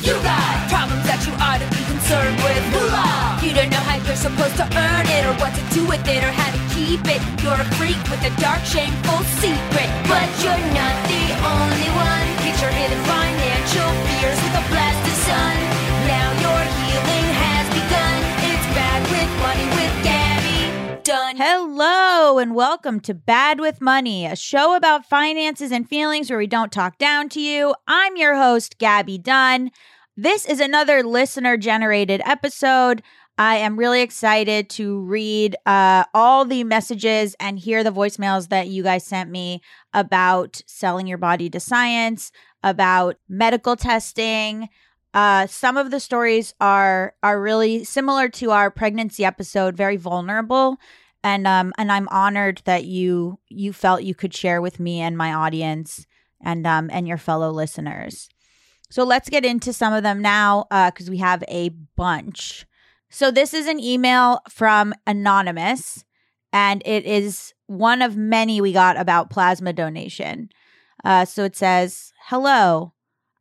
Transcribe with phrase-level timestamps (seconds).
[0.00, 2.62] You got problems that you ought to be concerned with.
[2.72, 3.36] Moolah!
[3.44, 6.24] You don't know how you're supposed to earn it, or what to do with it,
[6.24, 7.20] or how to keep it.
[7.44, 9.90] You're a freak with a dark, shameful secret.
[10.08, 12.26] But you're not the only one.
[12.40, 15.56] Get your hidden financial fears with a blast of sun.
[16.08, 18.16] Now your healing has begun.
[18.48, 20.60] It's bad with money with Gabby
[21.04, 21.36] Dunn.
[21.36, 26.46] Hello, and welcome to Bad with Money, a show about finances and feelings where we
[26.46, 27.74] don't talk down to you.
[27.88, 29.72] I'm your host, Gabby Dunn.
[30.16, 33.02] This is another listener generated episode.
[33.36, 38.68] I am really excited to read uh, all the messages and hear the voicemails that
[38.68, 39.60] you guys sent me
[39.92, 42.30] about selling your body to science,
[42.62, 44.68] about medical testing.
[45.12, 50.78] Uh, some of the stories are are really similar to our pregnancy episode, very vulnerable,
[51.22, 55.16] and um and I'm honored that you you felt you could share with me and
[55.16, 56.06] my audience
[56.40, 58.28] and um and your fellow listeners.
[58.90, 62.66] So let's get into some of them now because we have a bunch.
[63.08, 66.04] So this is an email from Anonymous,
[66.52, 70.50] and it is one of many we got about plasma donation.
[71.04, 72.92] Uh, so it says, Hello.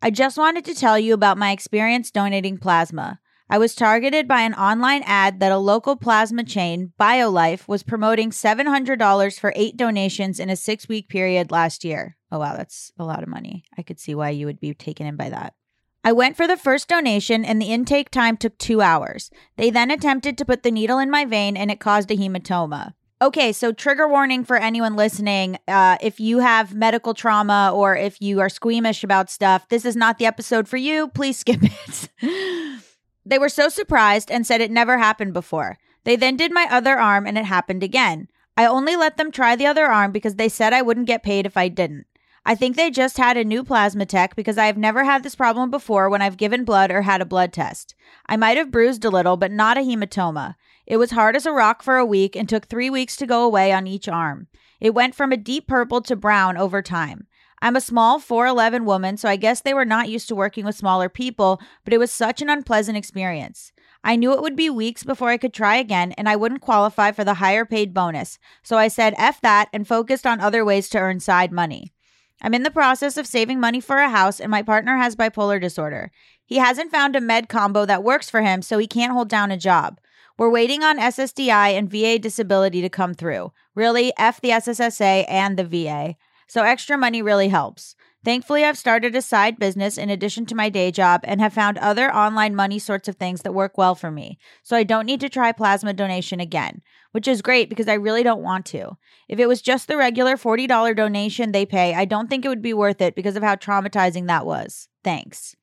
[0.02, 3.20] I just wanted to tell you about my experience donating plasma.
[3.52, 8.30] I was targeted by an online ad that a local plasma chain, BioLife, was promoting
[8.30, 12.16] $700 for eight donations in a six week period last year.
[12.32, 13.64] Oh, wow, that's a lot of money.
[13.76, 15.56] I could see why you would be taken in by that.
[16.04, 19.32] I went for the first donation, and the intake time took two hours.
[19.58, 22.94] They then attempted to put the needle in my vein, and it caused a hematoma.
[23.20, 25.58] Okay, so trigger warning for anyone listening.
[25.68, 29.96] Uh, if you have medical trauma or if you are squeamish about stuff, this is
[29.96, 31.08] not the episode for you.
[31.10, 32.80] Please skip it.
[33.30, 35.78] they were so surprised and said it never happened before.
[36.04, 38.28] They then did my other arm and it happened again.
[38.58, 41.46] I only let them try the other arm because they said I wouldn't get paid
[41.46, 42.06] if I didn't.
[42.46, 45.36] I think they just had a new plasma tech because I have never had this
[45.36, 47.96] problem before when I've given blood or had a blood test.
[48.26, 50.56] I might have bruised a little, but not a hematoma.
[50.88, 53.44] It was hard as a rock for a week and took three weeks to go
[53.44, 54.48] away on each arm.
[54.80, 57.28] It went from a deep purple to brown over time.
[57.62, 60.76] I'm a small 4'11 woman, so I guess they were not used to working with
[60.76, 63.72] smaller people, but it was such an unpleasant experience.
[64.04, 67.12] I knew it would be weeks before I could try again, and I wouldn't qualify
[67.12, 70.88] for the higher paid bonus, so I said F that and focused on other ways
[70.90, 71.94] to earn side money.
[72.42, 75.60] I'm in the process of saving money for a house, and my partner has bipolar
[75.60, 76.12] disorder.
[76.46, 79.52] He hasn't found a med combo that works for him, so he can't hold down
[79.52, 80.00] a job.
[80.38, 83.52] We're waiting on SSDI and VA disability to come through.
[83.76, 86.16] Really, F the SSA and the VA.
[86.50, 87.96] So extra money really helps.
[88.26, 91.78] Thankfully, I've started a side business in addition to my day job and have found
[91.78, 94.38] other online money sorts of things that work well for me.
[94.62, 96.82] So I don't need to try plasma donation again,
[97.14, 98.98] which is great because I really don't want to.
[99.30, 102.62] If it was just the regular $40 donation they pay, I don't think it would
[102.62, 104.90] be worth it because of how traumatizing that was.
[105.04, 105.56] Thanks.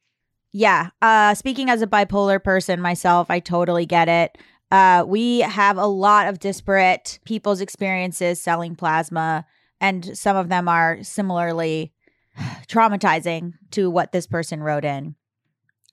[0.52, 4.38] Yeah, uh speaking as a bipolar person myself, I totally get it.
[4.70, 9.44] Uh, we have a lot of disparate people's experiences selling plasma,
[9.81, 11.92] and some of them are similarly
[12.69, 15.14] traumatizing to what this person wrote in.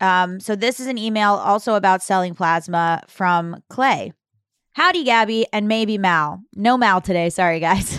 [0.02, 4.14] Um, so, this is an email also about selling plasma from Clay.
[4.74, 6.42] Howdy, Gabby, and maybe Mal.
[6.56, 7.30] No Mal today.
[7.30, 7.98] Sorry, guys.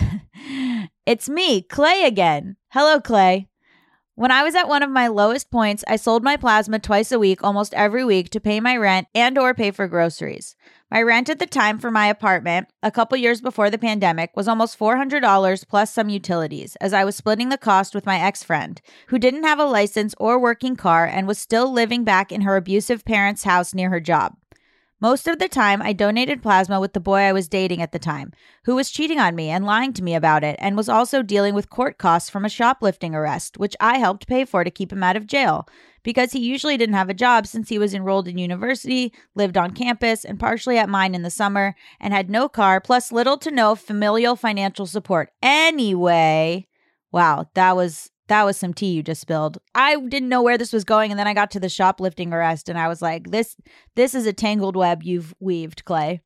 [1.05, 2.57] it's me, Clay, again.
[2.69, 3.47] Hello, Clay.
[4.15, 7.19] When I was at one of my lowest points, I sold my plasma twice a
[7.19, 10.55] week, almost every week, to pay my rent and or pay for groceries.
[10.95, 14.47] My rent at the time for my apartment, a couple years before the pandemic, was
[14.47, 19.19] almost $400 plus some utilities, as I was splitting the cost with my ex-friend, who
[19.19, 23.03] didn't have a license or working car and was still living back in her abusive
[23.03, 24.37] parents' house near her job.
[25.01, 27.99] Most of the time, I donated plasma with the boy I was dating at the
[27.99, 28.31] time,
[28.63, 31.53] who was cheating on me and lying to me about it, and was also dealing
[31.53, 35.03] with court costs from a shoplifting arrest, which I helped pay for to keep him
[35.03, 35.67] out of jail,
[36.05, 39.71] because he usually didn't have a job since he was enrolled in university, lived on
[39.71, 43.49] campus, and partially at mine in the summer, and had no car, plus little to
[43.49, 45.31] no familial financial support.
[45.41, 46.67] Anyway,
[47.11, 49.57] wow, that was that was some tea you just spilled.
[49.73, 52.69] I didn't know where this was going and then I got to the shoplifting arrest
[52.69, 53.55] and I was like, this
[53.95, 56.21] this is a tangled web you've weaved, Clay.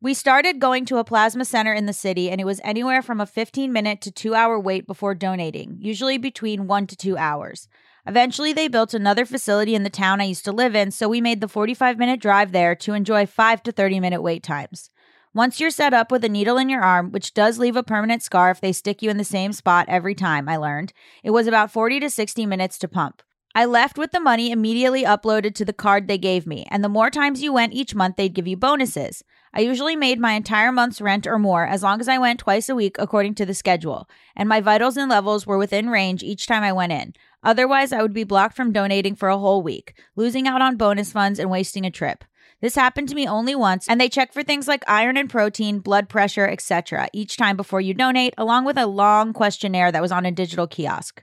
[0.00, 3.20] We started going to a plasma center in the city and it was anywhere from
[3.20, 7.68] a 15 minute to 2 hour wait before donating, usually between 1 to 2 hours.
[8.06, 11.22] Eventually they built another facility in the town I used to live in, so we
[11.22, 14.90] made the 45 minute drive there to enjoy 5 to 30 minute wait times.
[15.32, 18.22] Once you're set up with a needle in your arm, which does leave a permanent
[18.22, 20.92] scar if they stick you in the same spot every time, I learned,
[21.24, 23.22] it was about 40 to 60 minutes to pump.
[23.54, 26.88] I left with the money immediately uploaded to the card they gave me, and the
[26.88, 29.24] more times you went each month, they'd give you bonuses.
[29.56, 32.68] I usually made my entire month's rent or more as long as I went twice
[32.68, 36.48] a week according to the schedule, and my vitals and levels were within range each
[36.48, 37.14] time I went in.
[37.44, 41.12] Otherwise, I would be blocked from donating for a whole week, losing out on bonus
[41.12, 42.24] funds and wasting a trip.
[42.60, 45.78] This happened to me only once, and they check for things like iron and protein,
[45.78, 47.08] blood pressure, etc.
[47.12, 50.66] each time before you donate, along with a long questionnaire that was on a digital
[50.66, 51.22] kiosk.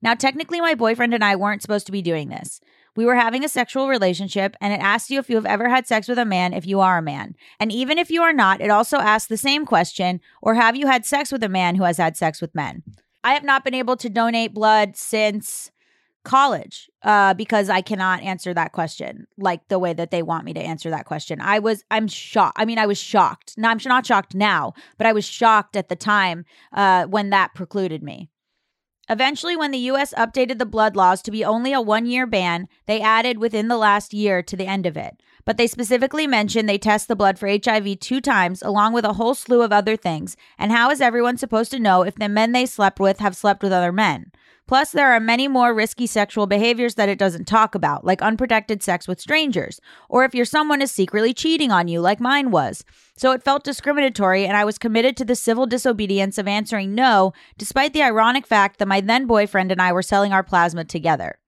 [0.00, 2.58] Now, technically, my boyfriend and I weren't supposed to be doing this.
[2.96, 5.86] We were having a sexual relationship, and it asks you if you have ever had
[5.86, 7.36] sex with a man if you are a man.
[7.60, 10.86] And even if you are not, it also asks the same question or have you
[10.86, 12.82] had sex with a man who has had sex with men?
[13.22, 15.70] I have not been able to donate blood since
[16.24, 20.52] college uh, because I cannot answer that question like the way that they want me
[20.54, 21.40] to answer that question.
[21.40, 22.56] I was, I'm shocked.
[22.58, 23.54] I mean, I was shocked.
[23.56, 27.54] Now, I'm not shocked now, but I was shocked at the time uh, when that
[27.54, 28.28] precluded me.
[29.08, 32.68] Eventually, when the US updated the blood laws to be only a one year ban,
[32.86, 35.22] they added within the last year to the end of it.
[35.44, 39.12] But they specifically mentioned they test the blood for HIV two times, along with a
[39.12, 40.36] whole slew of other things.
[40.58, 43.62] And how is everyone supposed to know if the men they slept with have slept
[43.62, 44.32] with other men?
[44.66, 48.82] Plus, there are many more risky sexual behaviors that it doesn't talk about, like unprotected
[48.82, 52.84] sex with strangers, or if your someone is secretly cheating on you, like mine was.
[53.16, 57.32] So it felt discriminatory, and I was committed to the civil disobedience of answering no,
[57.56, 61.38] despite the ironic fact that my then boyfriend and I were selling our plasma together.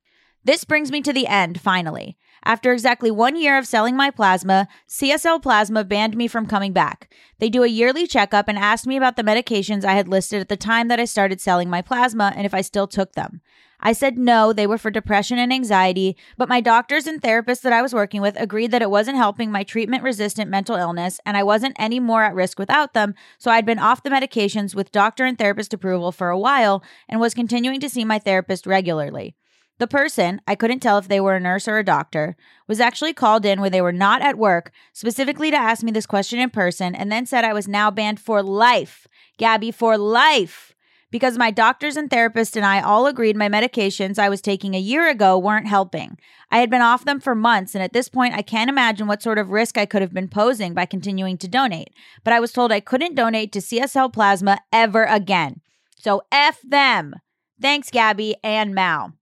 [0.44, 2.16] This brings me to the end, finally.
[2.44, 7.12] After exactly one year of selling my plasma, CSL Plasma banned me from coming back.
[7.38, 10.48] They do a yearly checkup and asked me about the medications I had listed at
[10.48, 13.40] the time that I started selling my plasma and if I still took them.
[13.80, 17.72] I said no, they were for depression and anxiety, but my doctors and therapists that
[17.72, 21.36] I was working with agreed that it wasn't helping my treatment resistant mental illness and
[21.36, 24.90] I wasn't any more at risk without them, so I'd been off the medications with
[24.90, 29.36] doctor and therapist approval for a while and was continuing to see my therapist regularly.
[29.78, 32.36] The person, I couldn't tell if they were a nurse or a doctor,
[32.66, 36.06] was actually called in when they were not at work, specifically to ask me this
[36.06, 39.06] question in person, and then said I was now banned for life.
[39.36, 40.74] Gabby, for life.
[41.10, 44.80] Because my doctors and therapists and I all agreed my medications I was taking a
[44.80, 46.18] year ago weren't helping.
[46.50, 49.22] I had been off them for months, and at this point, I can't imagine what
[49.22, 51.94] sort of risk I could have been posing by continuing to donate.
[52.24, 55.60] But I was told I couldn't donate to CSL Plasma ever again.
[55.96, 57.14] So F them.
[57.60, 59.17] Thanks, Gabby and Mal.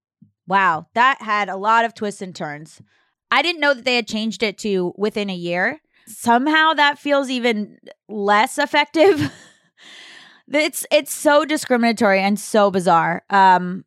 [0.47, 2.81] Wow, that had a lot of twists and turns.
[3.29, 5.81] I didn't know that they had changed it to within a year.
[6.07, 7.77] Somehow that feels even
[8.07, 9.31] less effective.
[10.51, 13.23] it's it's so discriminatory and so bizarre.
[13.29, 13.83] Um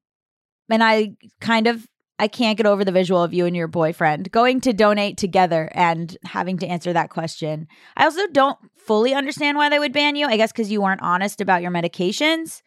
[0.69, 1.87] and I kind of
[2.19, 5.71] I can't get over the visual of you and your boyfriend going to donate together
[5.75, 7.67] and having to answer that question.
[7.97, 10.27] I also don't fully understand why they would ban you.
[10.27, 12.61] I guess cuz you weren't honest about your medications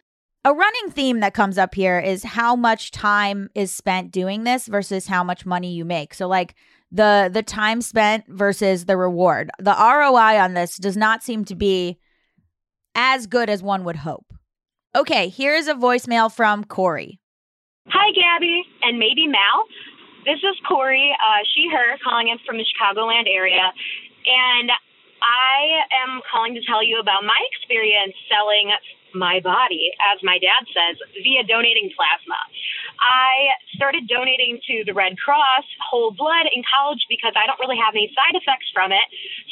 [0.45, 4.67] a running theme that comes up here is how much time is spent doing this
[4.67, 6.13] versus how much money you make.
[6.13, 6.55] So like
[6.91, 9.49] the the time spent versus the reward.
[9.59, 11.97] The ROI on this does not seem to be
[12.93, 14.25] as good as one would hope.
[14.95, 17.19] Okay, here's a voicemail from Corey.
[17.87, 19.65] Hi, Gabby, and maybe Mal.
[20.23, 23.73] This is Corey, uh, she, her, calling in from the Chicagoland area.
[24.23, 24.69] And
[25.19, 28.71] I am calling to tell you about my experience selling
[29.13, 32.37] my body, as my dad says, via donating plasma.
[32.99, 37.79] I started donating to the Red Cross whole blood in college because I don't really
[37.79, 39.07] have any side effects from it.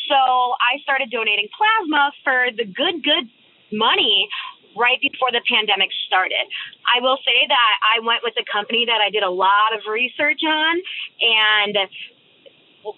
[0.10, 0.18] So
[0.60, 3.30] I started donating plasma for the good, good
[3.72, 4.30] money
[4.76, 6.48] right before the pandemic started.
[6.88, 9.84] I will say that I went with a company that I did a lot of
[9.88, 10.76] research on,
[11.20, 11.76] and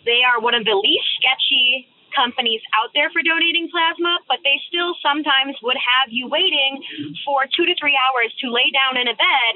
[0.05, 4.61] they are one of the least sketchy companies out there for donating plasma, but they
[4.69, 6.81] still sometimes would have you waiting
[7.25, 9.53] for two to three hours to lay down in a bed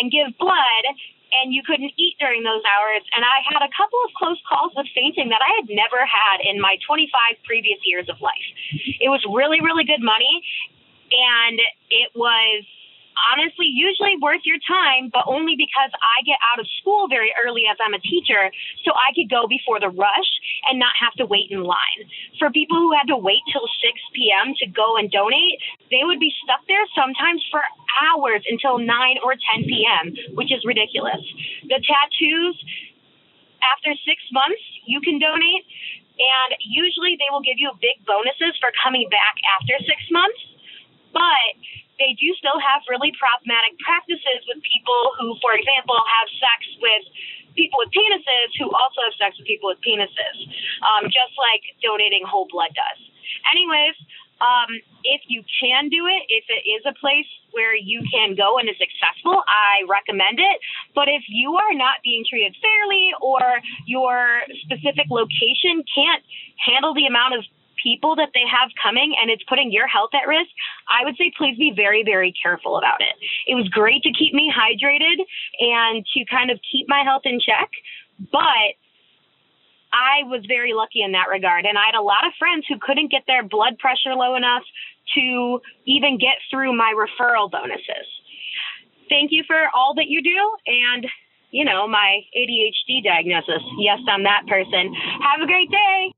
[0.00, 0.84] and give blood
[1.28, 3.04] and you couldn't eat during those hours.
[3.12, 6.40] And I had a couple of close calls with fainting that I had never had
[6.40, 7.12] in my 25
[7.44, 8.48] previous years of life.
[9.00, 10.40] It was really, really good money.
[11.12, 12.64] And it was
[13.32, 17.64] honestly usually worth your time, but only because I get out of school very early
[17.70, 18.50] as I'm a teacher,
[18.84, 20.32] so I could go before the rush
[20.70, 22.00] and not have to wait in line.
[22.38, 24.54] For people who had to wait till 6 p.m.
[24.62, 25.58] to go and donate,
[25.90, 27.62] they would be stuck there sometimes for
[28.02, 28.88] hours until 9
[29.24, 30.04] or 10 p.m.,
[30.36, 31.20] which is ridiculous.
[31.66, 32.56] The tattoos,
[33.62, 35.64] after six months, you can donate,
[36.18, 40.38] and usually they will give you big bonuses for coming back after six months.
[41.12, 41.58] But
[41.98, 47.04] they do still have really problematic practices with people who, for example, have sex with
[47.58, 50.36] people with penises who also have sex with people with penises,
[50.86, 53.00] um, just like donating whole blood does.
[53.50, 53.98] Anyways,
[54.38, 54.70] Um,
[55.02, 58.70] if you can do it, if it is a place where you can go and
[58.70, 60.60] is successful, I recommend it.
[60.94, 63.42] But if you are not being treated fairly or
[63.86, 66.22] your specific location can't
[66.54, 67.42] handle the amount of
[67.82, 70.50] people that they have coming and it's putting your health at risk,
[70.88, 73.14] I would say please be very, very careful about it.
[73.46, 75.18] It was great to keep me hydrated
[75.60, 77.70] and to kind of keep my health in check,
[78.32, 78.76] but
[79.92, 81.64] I was very lucky in that regard.
[81.64, 84.62] And I had a lot of friends who couldn't get their blood pressure low enough
[85.14, 88.06] to even get through my referral bonuses.
[89.08, 90.38] Thank you for all that you do.
[90.66, 91.06] And,
[91.50, 93.62] you know, my ADHD diagnosis.
[93.78, 94.94] Yes, I'm that person.
[95.22, 96.12] Have a great day.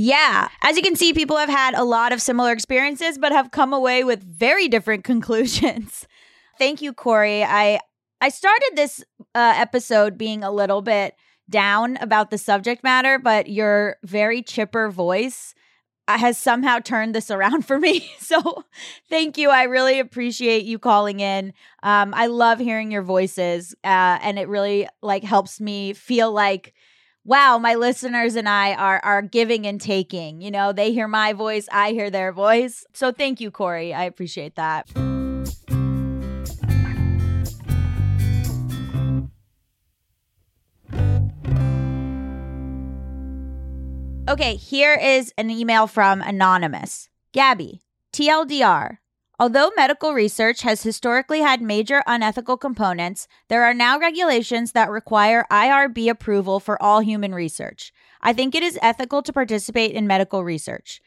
[0.00, 0.46] Yeah.
[0.62, 3.72] As you can see, people have had a lot of similar experiences, but have come
[3.72, 6.06] away with very different conclusions.
[6.56, 7.42] Thank you, Corey.
[7.42, 7.80] I
[8.20, 9.02] I started this
[9.34, 11.14] uh, episode being a little bit
[11.50, 15.52] down about the subject matter, but your very chipper voice
[16.06, 18.08] uh, has somehow turned this around for me.
[18.20, 18.64] So
[19.10, 19.50] thank you.
[19.50, 21.52] I really appreciate you calling in.
[21.82, 26.72] Um, I love hearing your voices, uh, and it really like helps me feel like
[27.28, 30.40] wow, my listeners and I are are giving and taking.
[30.40, 32.86] You know, they hear my voice, I hear their voice.
[32.94, 33.92] So thank you, Corey.
[33.92, 34.88] I appreciate that.
[44.28, 47.08] Okay, here is an email from Anonymous.
[47.32, 47.80] Gabby,
[48.12, 48.98] TLDR.
[49.40, 55.46] Although medical research has historically had major unethical components, there are now regulations that require
[55.48, 57.92] IRB approval for all human research.
[58.20, 61.00] I think it is ethical to participate in medical research.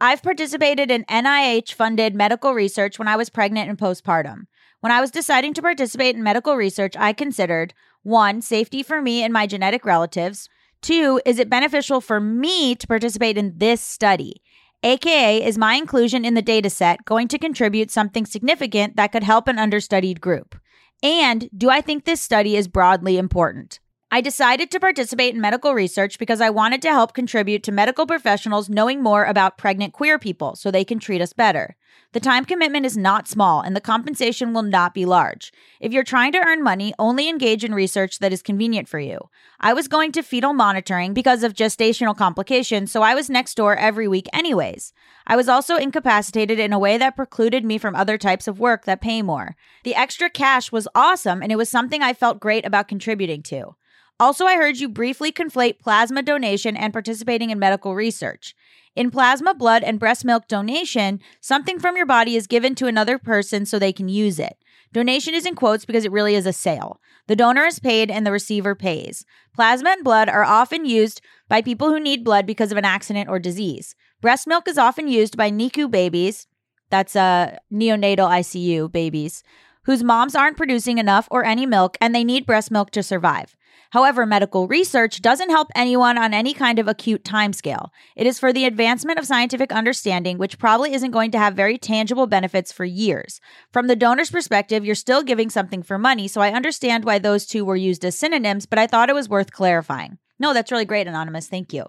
[0.00, 4.46] I've participated in NIH funded medical research when I was pregnant and postpartum.
[4.80, 9.22] When I was deciding to participate in medical research, I considered one, safety for me
[9.22, 10.48] and my genetic relatives.
[10.82, 14.42] Two, is it beneficial for me to participate in this study?
[14.82, 19.48] AKA, is my inclusion in the dataset going to contribute something significant that could help
[19.48, 20.54] an understudied group?
[21.02, 23.80] And do I think this study is broadly important?
[24.08, 28.06] I decided to participate in medical research because I wanted to help contribute to medical
[28.06, 31.76] professionals knowing more about pregnant queer people so they can treat us better.
[32.12, 35.52] The time commitment is not small and the compensation will not be large.
[35.80, 39.18] If you're trying to earn money, only engage in research that is convenient for you.
[39.58, 43.74] I was going to fetal monitoring because of gestational complications, so I was next door
[43.74, 44.92] every week anyways.
[45.26, 48.84] I was also incapacitated in a way that precluded me from other types of work
[48.84, 49.56] that pay more.
[49.82, 53.74] The extra cash was awesome and it was something I felt great about contributing to.
[54.18, 58.54] Also, I heard you briefly conflate plasma donation and participating in medical research.
[58.94, 63.18] In plasma, blood, and breast milk donation, something from your body is given to another
[63.18, 64.56] person so they can use it.
[64.92, 66.98] Donation is in quotes because it really is a sale.
[67.26, 69.26] The donor is paid and the receiver pays.
[69.54, 73.28] Plasma and blood are often used by people who need blood because of an accident
[73.28, 73.94] or disease.
[74.22, 76.46] Breast milk is often used by NICU babies,
[76.88, 79.42] that's uh, neonatal ICU babies,
[79.86, 83.56] whose moms aren't producing enough or any milk and they need breast milk to survive.
[83.90, 87.90] However, medical research doesn't help anyone on any kind of acute timescale.
[88.16, 91.78] It is for the advancement of scientific understanding, which probably isn't going to have very
[91.78, 93.40] tangible benefits for years.
[93.72, 97.46] From the donor's perspective, you're still giving something for money, so I understand why those
[97.46, 100.18] two were used as synonyms, but I thought it was worth clarifying.
[100.38, 101.48] No, that's really great, Anonymous.
[101.48, 101.86] Thank you.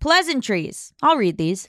[0.00, 0.92] Pleasantries.
[1.02, 1.68] I'll read these.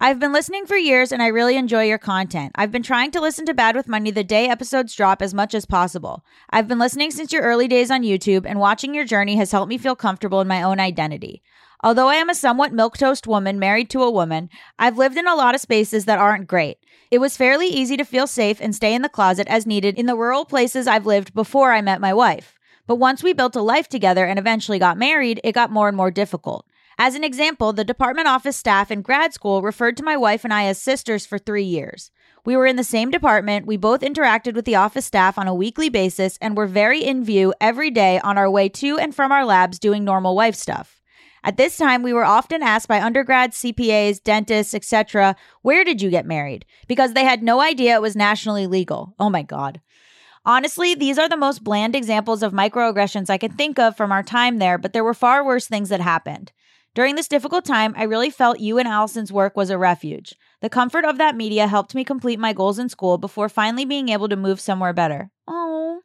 [0.00, 2.50] I've been listening for years and I really enjoy your content.
[2.56, 5.54] I've been trying to listen to Bad with Money the day episodes drop as much
[5.54, 6.24] as possible.
[6.50, 9.68] I've been listening since your early days on YouTube, and watching your journey has helped
[9.68, 11.42] me feel comfortable in my own identity.
[11.84, 15.36] Although I am a somewhat milquetoast woman married to a woman, I've lived in a
[15.36, 16.78] lot of spaces that aren't great.
[17.12, 20.06] It was fairly easy to feel safe and stay in the closet as needed in
[20.06, 22.58] the rural places I've lived before I met my wife.
[22.88, 25.96] But once we built a life together and eventually got married, it got more and
[25.96, 26.66] more difficult.
[26.98, 30.54] As an example, the department office staff in grad school referred to my wife and
[30.54, 32.10] I as sisters for three years.
[32.44, 35.54] We were in the same department, we both interacted with the office staff on a
[35.54, 39.32] weekly basis, and were very in view every day on our way to and from
[39.32, 41.00] our labs doing normal wife stuff.
[41.42, 46.10] At this time, we were often asked by undergrads, CPAs, dentists, etc., where did you
[46.10, 46.64] get married?
[46.86, 49.14] Because they had no idea it was nationally legal.
[49.18, 49.80] Oh my God.
[50.46, 54.22] Honestly, these are the most bland examples of microaggressions I can think of from our
[54.22, 56.52] time there, but there were far worse things that happened.
[56.94, 60.34] During this difficult time, I really felt you and Allison's work was a refuge.
[60.60, 64.10] The comfort of that media helped me complete my goals in school before finally being
[64.10, 65.30] able to move somewhere better.
[65.48, 66.00] Oh.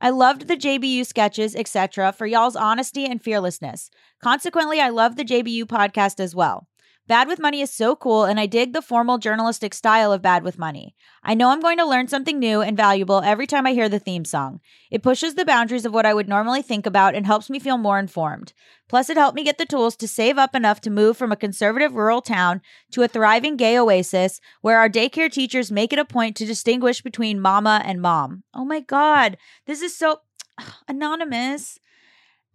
[0.00, 3.90] I loved the JBU sketches, etc., for y'all's honesty and fearlessness.
[4.22, 6.67] Consequently, I loved the JBU podcast as well.
[7.08, 10.42] Bad with Money is so cool, and I dig the formal journalistic style of Bad
[10.42, 10.94] with Money.
[11.22, 13.98] I know I'm going to learn something new and valuable every time I hear the
[13.98, 14.60] theme song.
[14.90, 17.78] It pushes the boundaries of what I would normally think about and helps me feel
[17.78, 18.52] more informed.
[18.90, 21.36] Plus, it helped me get the tools to save up enough to move from a
[21.36, 22.60] conservative rural town
[22.90, 27.00] to a thriving gay oasis where our daycare teachers make it a point to distinguish
[27.00, 28.42] between mama and mom.
[28.52, 30.20] Oh my God, this is so
[30.88, 31.78] anonymous.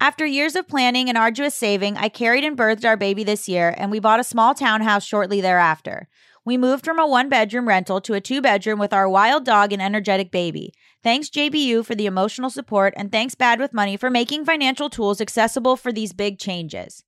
[0.03, 3.74] After years of planning and arduous saving, I carried and birthed our baby this year,
[3.77, 6.10] and we bought a small townhouse shortly thereafter.
[6.43, 9.72] We moved from a one bedroom rental to a two bedroom with our wild dog
[9.72, 10.74] and energetic baby.
[11.03, 15.22] Thanks, JBU, for the emotional support, and thanks, Bad with Money, for making financial tools
[15.22, 17.05] accessible for these big changes.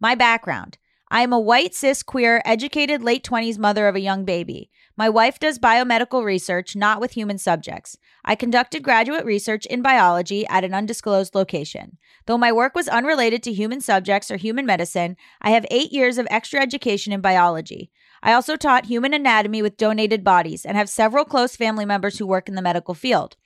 [0.00, 0.78] My background
[1.10, 4.70] I am a white, cis, queer, educated late 20s mother of a young baby.
[4.96, 7.96] My wife does biomedical research, not with human subjects.
[8.24, 11.96] I conducted graduate research in biology at an undisclosed location.
[12.26, 16.18] Though my work was unrelated to human subjects or human medicine, I have eight years
[16.18, 17.90] of extra education in biology.
[18.22, 22.26] I also taught human anatomy with donated bodies and have several close family members who
[22.26, 23.36] work in the medical field.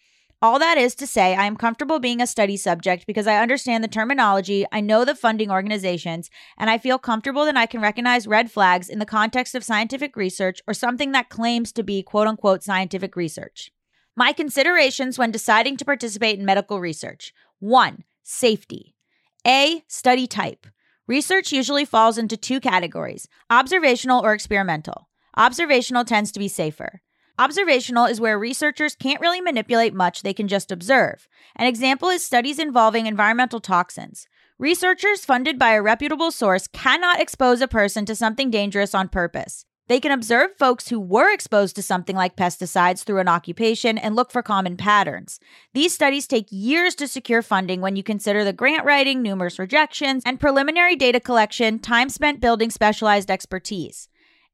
[0.43, 3.83] All that is to say, I am comfortable being a study subject because I understand
[3.83, 6.29] the terminology, I know the funding organizations,
[6.59, 10.15] and I feel comfortable that I can recognize red flags in the context of scientific
[10.15, 13.73] research or something that claims to be quote unquote scientific research.
[14.15, 18.05] My considerations when deciding to participate in medical research 1.
[18.23, 18.95] Safety.
[19.47, 19.85] A.
[19.89, 20.67] Study type.
[21.07, 25.09] Research usually falls into two categories observational or experimental.
[25.39, 27.01] Observational tends to be safer.
[27.39, 31.29] Observational is where researchers can't really manipulate much, they can just observe.
[31.55, 34.27] An example is studies involving environmental toxins.
[34.59, 39.67] Researchers funded by a reputable source cannot expose a person to something dangerous on purpose.
[39.87, 44.17] They can observe folks who were exposed to something like pesticides through an occupation and
[44.17, 45.39] look for common patterns.
[45.75, 50.23] These studies take years to secure funding when you consider the grant writing, numerous rejections,
[50.25, 54.09] and preliminary data collection, time spent building specialized expertise.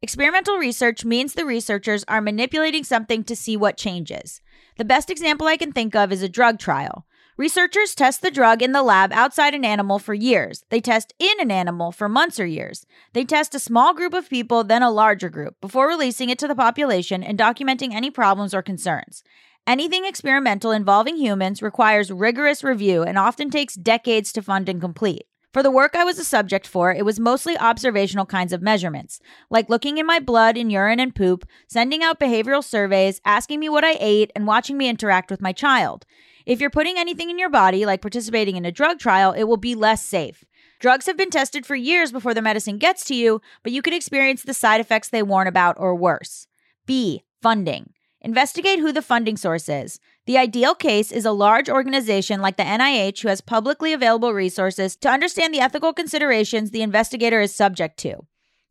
[0.04, 4.40] Experimental research means the researchers are manipulating something to see what changes.
[4.76, 7.06] The best example I can think of is a drug trial.
[7.36, 10.64] Researchers test the drug in the lab outside an animal for years.
[10.70, 12.84] They test in an animal for months or years.
[13.12, 16.48] They test a small group of people, then a larger group, before releasing it to
[16.48, 19.22] the population and documenting any problems or concerns.
[19.68, 25.26] Anything experimental involving humans requires rigorous review and often takes decades to fund and complete.
[25.52, 29.20] For the work I was a subject for, it was mostly observational kinds of measurements,
[29.50, 33.68] like looking in my blood and urine and poop, sending out behavioral surveys, asking me
[33.68, 36.06] what I ate, and watching me interact with my child.
[36.46, 39.58] If you're putting anything in your body, like participating in a drug trial, it will
[39.58, 40.42] be less safe.
[40.80, 43.94] Drugs have been tested for years before the medicine gets to you, but you could
[43.94, 46.46] experience the side effects they warn about or worse.
[46.86, 47.24] B.
[47.42, 47.92] Funding.
[48.24, 49.98] Investigate who the funding source is.
[50.26, 54.94] The ideal case is a large organization like the NIH who has publicly available resources
[54.96, 58.18] to understand the ethical considerations the investigator is subject to.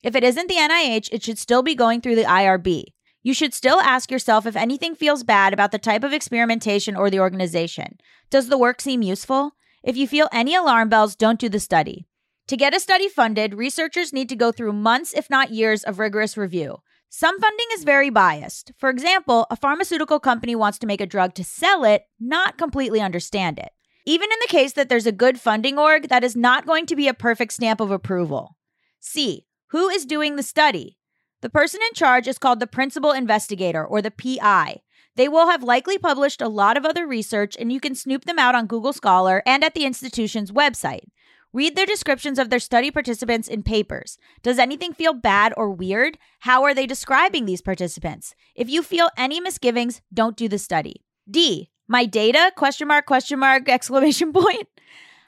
[0.03, 2.85] If it isn't the NIH, it should still be going through the IRB.
[3.23, 7.09] You should still ask yourself if anything feels bad about the type of experimentation or
[7.09, 7.97] the organization.
[8.29, 9.51] Does the work seem useful?
[9.83, 12.07] If you feel any alarm bells, don't do the study.
[12.47, 15.99] To get a study funded, researchers need to go through months, if not years, of
[15.99, 16.77] rigorous review.
[17.13, 18.71] Some funding is very biased.
[18.77, 23.01] For example, a pharmaceutical company wants to make a drug to sell it, not completely
[23.01, 23.71] understand it.
[24.05, 26.95] Even in the case that there's a good funding org, that is not going to
[26.95, 28.55] be a perfect stamp of approval.
[29.01, 29.45] C.
[29.71, 30.97] Who is doing the study?
[31.41, 34.79] The person in charge is called the principal investigator, or the PI.
[35.17, 38.39] They will have likely published a lot of other research, and you can snoop them
[38.39, 41.09] out on Google Scholar and at the institution's website.
[41.53, 44.17] Read their descriptions of their study participants in papers.
[44.41, 46.17] Does anything feel bad or weird?
[46.39, 48.33] How are they describing these participants?
[48.55, 51.03] If you feel any misgivings, don't do the study.
[51.29, 51.69] D.
[51.89, 52.53] My data?
[52.55, 54.69] Question mark, question mark, exclamation point.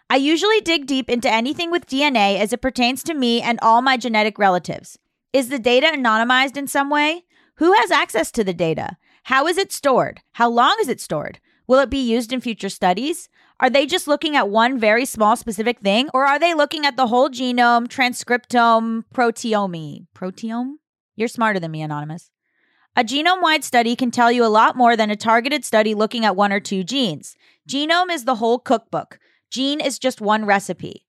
[0.10, 3.82] I usually dig deep into anything with DNA as it pertains to me and all
[3.82, 4.98] my genetic relatives.
[5.34, 7.26] Is the data anonymized in some way?
[7.56, 8.96] Who has access to the data?
[9.24, 10.22] How is it stored?
[10.34, 11.42] How long is it stored?
[11.68, 13.28] Will it be used in future studies?
[13.64, 16.98] Are they just looking at one very small specific thing, or are they looking at
[16.98, 20.08] the whole genome, transcriptome, proteome?
[20.14, 20.74] Proteome?
[21.16, 22.30] You're smarter than me, Anonymous.
[22.98, 26.26] A genome wide study can tell you a lot more than a targeted study looking
[26.26, 27.38] at one or two genes.
[27.66, 29.18] Genome is the whole cookbook,
[29.50, 31.06] gene is just one recipe.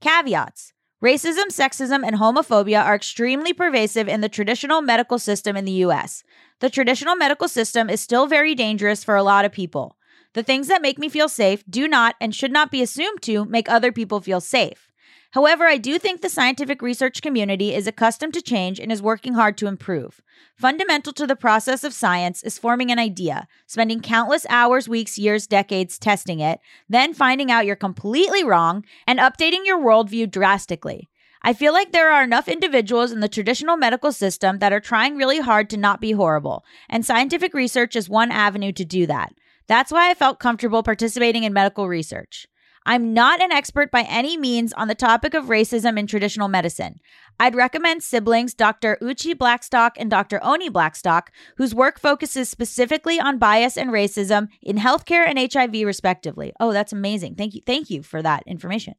[0.00, 5.82] Caveats Racism, sexism, and homophobia are extremely pervasive in the traditional medical system in the
[5.84, 6.22] US.
[6.60, 9.96] The traditional medical system is still very dangerous for a lot of people.
[10.36, 13.46] The things that make me feel safe do not and should not be assumed to
[13.46, 14.90] make other people feel safe.
[15.30, 19.32] However, I do think the scientific research community is accustomed to change and is working
[19.32, 20.20] hard to improve.
[20.54, 25.46] Fundamental to the process of science is forming an idea, spending countless hours, weeks, years,
[25.46, 31.08] decades testing it, then finding out you're completely wrong and updating your worldview drastically.
[31.40, 35.16] I feel like there are enough individuals in the traditional medical system that are trying
[35.16, 39.32] really hard to not be horrible, and scientific research is one avenue to do that.
[39.68, 42.46] That's why I felt comfortable participating in medical research.
[42.88, 47.00] I'm not an expert by any means on the topic of racism in traditional medicine.
[47.40, 48.96] I'd recommend siblings Dr.
[49.02, 50.38] Uché Blackstock and Dr.
[50.40, 56.52] Oni Blackstock, whose work focuses specifically on bias and racism in healthcare and HIV respectively.
[56.60, 57.34] Oh, that's amazing.
[57.34, 57.60] Thank you.
[57.66, 58.94] Thank you for that information.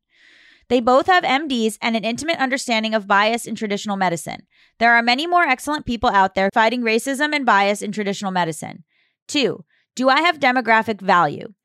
[0.67, 4.47] They both have MDs and an intimate understanding of bias in traditional medicine.
[4.79, 8.83] There are many more excellent people out there fighting racism and bias in traditional medicine.
[9.29, 9.63] 2.
[9.97, 11.55] Do I have demographic value?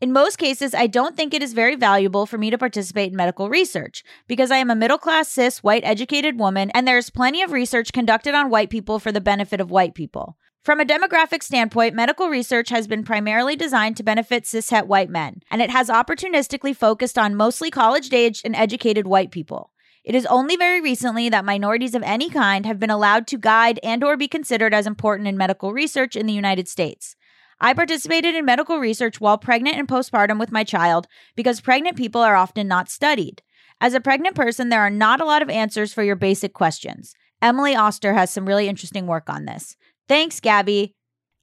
[0.00, 3.16] In most cases, I don't think it is very valuable for me to participate in
[3.16, 7.10] medical research because I am a middle class, cis, white, educated woman, and there is
[7.10, 10.36] plenty of research conducted on white people for the benefit of white people.
[10.62, 15.40] From a demographic standpoint, medical research has been primarily designed to benefit cishet white men,
[15.50, 19.72] and it has opportunistically focused on mostly college aged and educated white people.
[20.04, 23.80] It is only very recently that minorities of any kind have been allowed to guide
[23.82, 27.16] and or be considered as important in medical research in the United States.
[27.60, 32.22] I participated in medical research while pregnant and postpartum with my child because pregnant people
[32.22, 33.42] are often not studied.
[33.80, 37.14] As a pregnant person, there are not a lot of answers for your basic questions.
[37.42, 39.76] Emily Oster has some really interesting work on this.
[40.08, 40.94] Thanks, Gabby.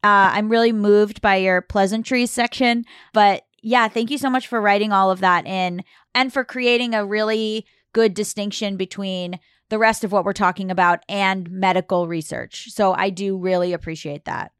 [0.03, 2.85] Uh, I'm really moved by your pleasantries section.
[3.13, 6.93] But yeah, thank you so much for writing all of that in and for creating
[6.93, 12.69] a really good distinction between the rest of what we're talking about and medical research.
[12.69, 14.51] So I do really appreciate that.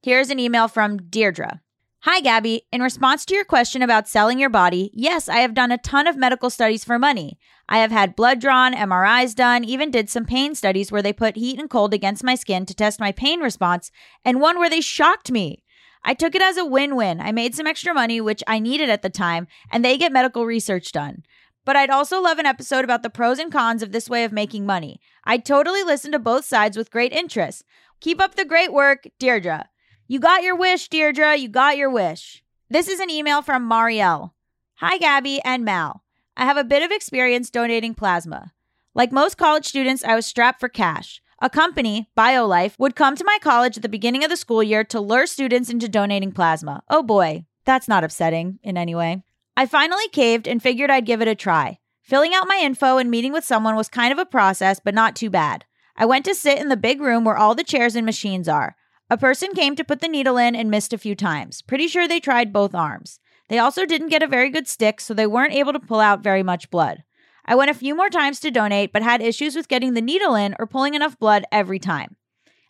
[0.00, 1.60] Here's an email from Deirdre.
[2.02, 2.62] Hi, Gabby.
[2.70, 6.06] In response to your question about selling your body, yes, I have done a ton
[6.06, 7.36] of medical studies for money.
[7.68, 11.34] I have had blood drawn, MRIs done, even did some pain studies where they put
[11.34, 13.90] heat and cold against my skin to test my pain response,
[14.24, 15.64] and one where they shocked me.
[16.04, 17.20] I took it as a win win.
[17.20, 20.46] I made some extra money, which I needed at the time, and they get medical
[20.46, 21.24] research done.
[21.64, 24.30] But I'd also love an episode about the pros and cons of this way of
[24.30, 25.00] making money.
[25.24, 27.64] I'd totally listen to both sides with great interest.
[28.00, 29.68] Keep up the great work, Deirdre.
[30.10, 31.36] You got your wish, Deirdre.
[31.36, 32.42] You got your wish.
[32.70, 34.30] This is an email from Marielle.
[34.76, 36.02] Hi, Gabby and Mal.
[36.34, 38.54] I have a bit of experience donating plasma.
[38.94, 41.20] Like most college students, I was strapped for cash.
[41.42, 44.82] A company, BioLife, would come to my college at the beginning of the school year
[44.84, 46.82] to lure students into donating plasma.
[46.88, 49.22] Oh boy, that's not upsetting in any way.
[49.58, 51.80] I finally caved and figured I'd give it a try.
[52.00, 55.14] Filling out my info and meeting with someone was kind of a process, but not
[55.14, 55.66] too bad.
[55.94, 58.74] I went to sit in the big room where all the chairs and machines are.
[59.10, 61.62] A person came to put the needle in and missed a few times.
[61.62, 63.20] Pretty sure they tried both arms.
[63.48, 66.22] They also didn't get a very good stick, so they weren't able to pull out
[66.22, 67.04] very much blood.
[67.46, 70.34] I went a few more times to donate, but had issues with getting the needle
[70.34, 72.16] in or pulling enough blood every time.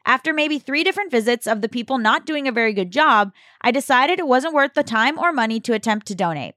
[0.06, 3.72] After maybe three different visits of the people not doing a very good job, I
[3.72, 6.54] decided it wasn't worth the time or money to attempt to donate.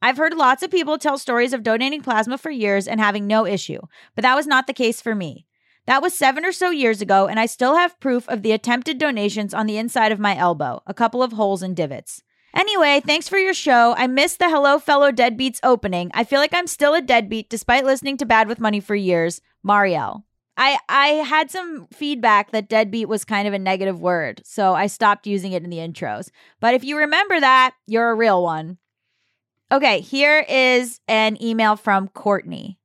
[0.00, 3.44] I've heard lots of people tell stories of donating plasma for years and having no
[3.44, 3.80] issue,
[4.14, 5.44] but that was not the case for me.
[5.88, 8.98] That was seven or so years ago, and I still have proof of the attempted
[8.98, 12.22] donations on the inside of my elbow, a couple of holes and divots.
[12.54, 13.94] Anyway, thanks for your show.
[13.96, 16.10] I missed the Hello Fellow Deadbeats opening.
[16.12, 19.40] I feel like I'm still a deadbeat despite listening to Bad with Money for years.
[19.66, 20.24] Marielle.
[20.58, 24.88] I, I had some feedback that deadbeat was kind of a negative word, so I
[24.88, 26.28] stopped using it in the intros.
[26.60, 28.76] But if you remember that, you're a real one.
[29.72, 32.77] Okay, here is an email from Courtney.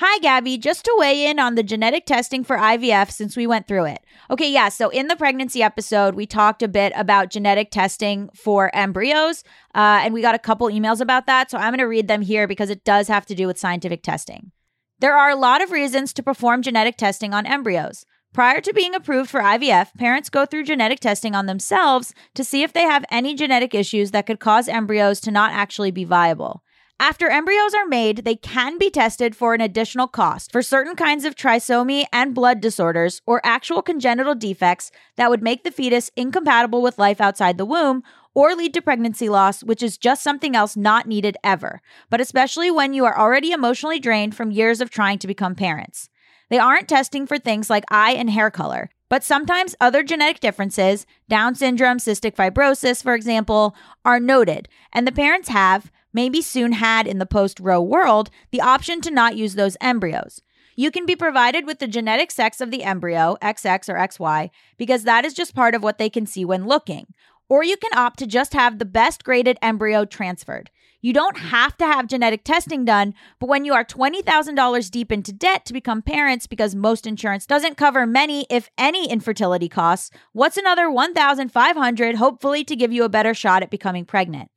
[0.00, 0.58] Hi, Gabby.
[0.58, 3.98] Just to weigh in on the genetic testing for IVF since we went through it.
[4.30, 4.68] Okay, yeah.
[4.68, 9.42] So in the pregnancy episode, we talked a bit about genetic testing for embryos,
[9.74, 11.50] uh, and we got a couple emails about that.
[11.50, 14.04] So I'm going to read them here because it does have to do with scientific
[14.04, 14.52] testing.
[15.00, 18.04] There are a lot of reasons to perform genetic testing on embryos.
[18.32, 22.62] Prior to being approved for IVF, parents go through genetic testing on themselves to see
[22.62, 26.62] if they have any genetic issues that could cause embryos to not actually be viable.
[27.00, 31.24] After embryos are made, they can be tested for an additional cost for certain kinds
[31.24, 36.82] of trisomy and blood disorders or actual congenital defects that would make the fetus incompatible
[36.82, 38.02] with life outside the womb
[38.34, 41.80] or lead to pregnancy loss, which is just something else not needed ever,
[42.10, 46.08] but especially when you are already emotionally drained from years of trying to become parents.
[46.50, 51.06] They aren't testing for things like eye and hair color, but sometimes other genetic differences,
[51.28, 57.06] Down syndrome, cystic fibrosis, for example, are noted, and the parents have, maybe soon had
[57.06, 60.42] in the post Roe world, the option to not use those embryos.
[60.76, 65.02] You can be provided with the genetic sex of the embryo, XX or XY, because
[65.02, 67.14] that is just part of what they can see when looking.
[67.48, 70.70] Or you can opt to just have the best graded embryo transferred.
[71.00, 75.32] You don't have to have genetic testing done, but when you are $20,000 deep into
[75.32, 80.56] debt to become parents because most insurance doesn't cover many, if any, infertility costs, what's
[80.56, 84.50] another 1,500 hopefully to give you a better shot at becoming pregnant?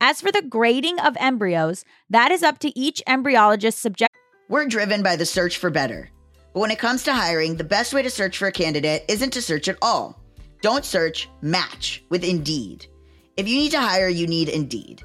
[0.00, 4.14] As for the grading of embryos, that is up to each embryologist subject
[4.48, 6.08] We're driven by the search for better.
[6.54, 9.34] But when it comes to hiring, the best way to search for a candidate isn't
[9.34, 10.22] to search at all.
[10.62, 12.86] Don't search, match with Indeed.
[13.36, 15.04] If you need to hire, you need Indeed.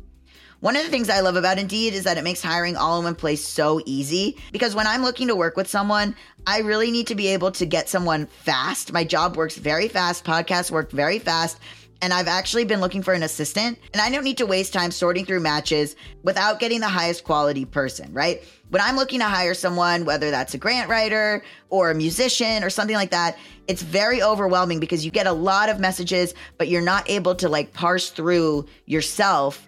[0.61, 3.03] One of the things I love about Indeed is that it makes hiring all in
[3.03, 7.07] one place so easy because when I'm looking to work with someone, I really need
[7.07, 8.93] to be able to get someone fast.
[8.93, 11.59] My job works very fast, podcasts work very fast.
[12.03, 14.91] And I've actually been looking for an assistant, and I don't need to waste time
[14.91, 18.43] sorting through matches without getting the highest quality person, right?
[18.69, 22.69] When I'm looking to hire someone, whether that's a grant writer or a musician or
[22.69, 26.81] something like that, it's very overwhelming because you get a lot of messages, but you're
[26.81, 29.67] not able to like parse through yourself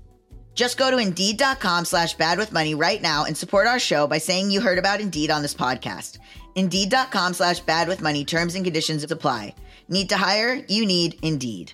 [0.53, 4.19] Just go to Indeed.com slash bad with money right now and support our show by
[4.19, 6.19] saying you heard about Indeed on this podcast.
[6.55, 9.55] Indeed.com slash bad with money terms and conditions apply.
[9.87, 10.63] Need to hire?
[10.67, 11.73] You need Indeed.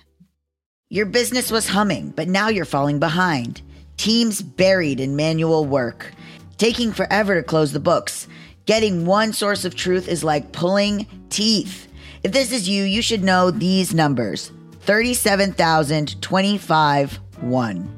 [0.90, 3.60] Your business was humming, but now you're falling behind.
[3.96, 6.12] Teams buried in manual work,
[6.56, 8.26] taking forever to close the books.
[8.64, 11.88] Getting one source of truth is like pulling teeth.
[12.22, 17.97] If this is you, you should know these numbers 37,025 1.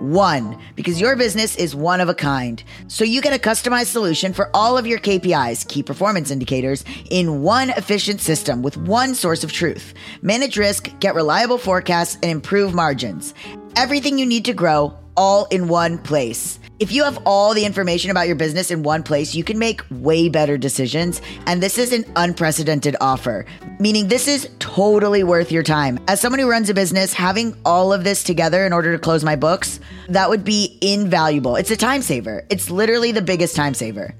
[0.00, 2.62] One, because your business is one of a kind.
[2.86, 7.42] So you get a customized solution for all of your KPIs, key performance indicators, in
[7.42, 9.94] one efficient system with one source of truth.
[10.22, 13.34] Manage risk, get reliable forecasts, and improve margins.
[13.74, 16.60] Everything you need to grow all in one place.
[16.78, 19.82] If you have all the information about your business in one place, you can make
[19.90, 21.20] way better decisions.
[21.46, 23.46] And this is an unprecedented offer,
[23.80, 25.98] meaning this is totally worth your time.
[26.06, 29.24] As someone who runs a business, having all of this together in order to close
[29.24, 31.56] my books, that would be invaluable.
[31.56, 32.44] It's a time saver.
[32.48, 34.14] It's literally the biggest time saver.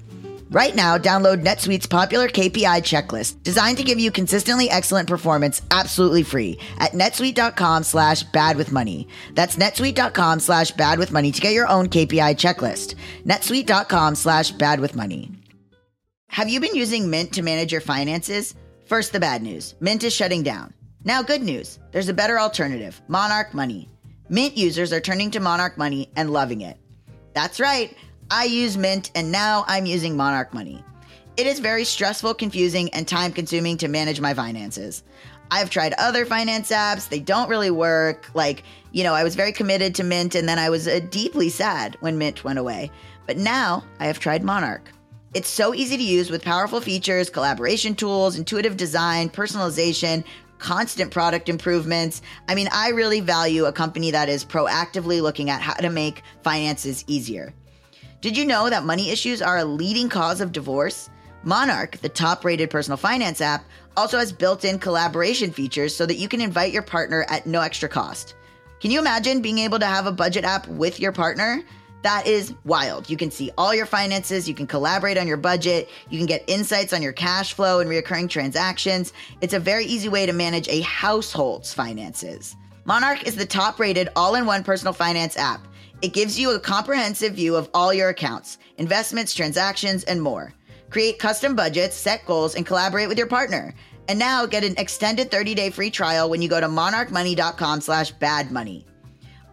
[0.51, 6.23] Right now, download NetSuite's popular KPI checklist, designed to give you consistently excellent performance absolutely
[6.23, 9.07] free at netsuite.com slash bad with money.
[9.35, 12.95] That's netsuite.com slash bad with money to get your own KPI checklist.
[13.25, 15.31] netsuite.com slash bad with money.
[16.29, 18.55] Have you been using Mint to manage your finances?
[18.85, 20.73] First, the bad news Mint is shutting down.
[21.03, 23.87] Now, good news there's a better alternative Monarch Money.
[24.29, 26.77] Mint users are turning to Monarch Money and loving it.
[27.33, 27.95] That's right.
[28.31, 30.83] I use Mint and now I'm using Monarch Money.
[31.35, 35.03] It is very stressful, confusing, and time consuming to manage my finances.
[35.49, 38.29] I've tried other finance apps, they don't really work.
[38.35, 41.49] Like, you know, I was very committed to Mint and then I was uh, deeply
[41.49, 42.91] sad when Mint went away.
[43.25, 44.91] But now I have tried Monarch.
[45.33, 50.23] It's so easy to use with powerful features, collaboration tools, intuitive design, personalization,
[50.59, 52.21] constant product improvements.
[52.47, 56.21] I mean, I really value a company that is proactively looking at how to make
[56.43, 57.53] finances easier.
[58.21, 61.09] Did you know that money issues are a leading cause of divorce?
[61.43, 63.63] Monarch, the top rated personal finance app,
[63.95, 67.61] also has built in collaboration features so that you can invite your partner at no
[67.61, 68.35] extra cost.
[68.81, 71.63] Can you imagine being able to have a budget app with your partner?
[72.01, 73.09] That is wild.
[73.09, 76.43] You can see all your finances, you can collaborate on your budget, you can get
[76.47, 79.13] insights on your cash flow and recurring transactions.
[79.39, 82.57] It's a very easy way to manage a household's finances.
[82.83, 85.65] Monarch is the top rated all in one personal finance app.
[86.01, 90.53] It gives you a comprehensive view of all your accounts, investments, transactions, and more.
[90.89, 93.75] Create custom budgets, set goals, and collaborate with your partner.
[94.07, 98.85] And now get an extended 30-day free trial when you go to monarchmoney.com slash badmoney.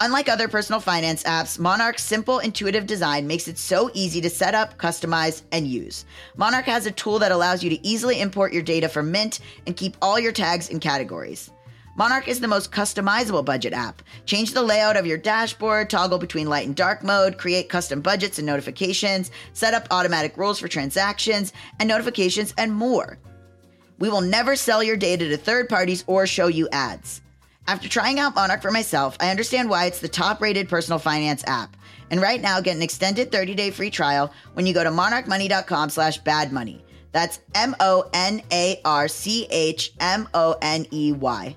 [0.00, 4.54] Unlike other personal finance apps, Monarch's simple, intuitive design makes it so easy to set
[4.54, 6.04] up, customize, and use.
[6.36, 9.76] Monarch has a tool that allows you to easily import your data from Mint and
[9.76, 11.50] keep all your tags and categories.
[11.98, 14.02] Monarch is the most customizable budget app.
[14.26, 18.38] Change the layout of your dashboard, toggle between light and dark mode, create custom budgets
[18.38, 23.18] and notifications, set up automatic rules for transactions and notifications, and more.
[23.98, 27.22] We will never sell your data to third parties or show you ads.
[27.66, 31.44] After trying out Monarch for myself, I understand why it's the top rated personal finance
[31.46, 31.78] app.
[32.10, 35.88] And right now, get an extended 30 day free trial when you go to monarchmoney.com
[35.88, 36.84] slash bad money.
[37.12, 41.56] That's M O N A R C H M O N E Y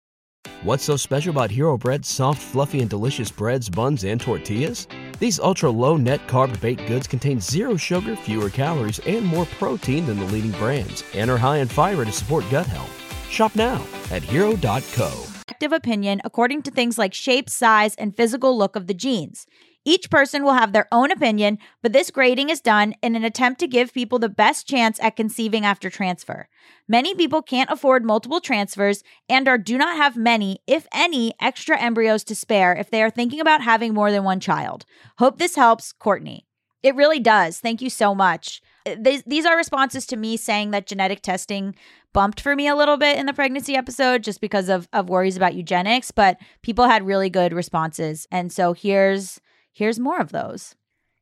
[0.63, 4.87] What's so special about Hero Bread's soft, fluffy, and delicious breads, buns, and tortillas?
[5.17, 10.05] These ultra low net carb baked goods contain zero sugar, fewer calories, and more protein
[10.05, 12.91] than the leading brands, and are high in fiber to support gut health.
[13.27, 15.25] Shop now at hero.co.
[15.49, 19.47] Active opinion according to things like shape, size, and physical look of the genes.
[19.83, 23.59] Each person will have their own opinion, but this grading is done in an attempt
[23.61, 26.47] to give people the best chance at conceiving after transfer.
[26.87, 31.79] Many people can't afford multiple transfers and or do not have many, if any, extra
[31.79, 34.85] embryos to spare if they are thinking about having more than one child.
[35.17, 36.45] Hope this helps, Courtney.
[36.83, 37.59] It really does.
[37.59, 38.61] Thank you so much.
[38.85, 41.75] Uh, these, these are responses to me saying that genetic testing
[42.13, 45.37] bumped for me a little bit in the pregnancy episode just because of, of worries
[45.37, 48.27] about eugenics, but people had really good responses.
[48.31, 49.39] And so here's
[49.71, 50.75] Here's more of those.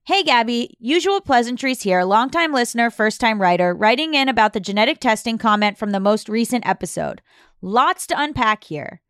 [0.06, 5.00] Hey, Gabby, usual pleasantries here, longtime listener, first time writer, writing in about the genetic
[5.00, 7.22] testing comment from the most recent episode.
[7.62, 9.02] Lots to unpack here.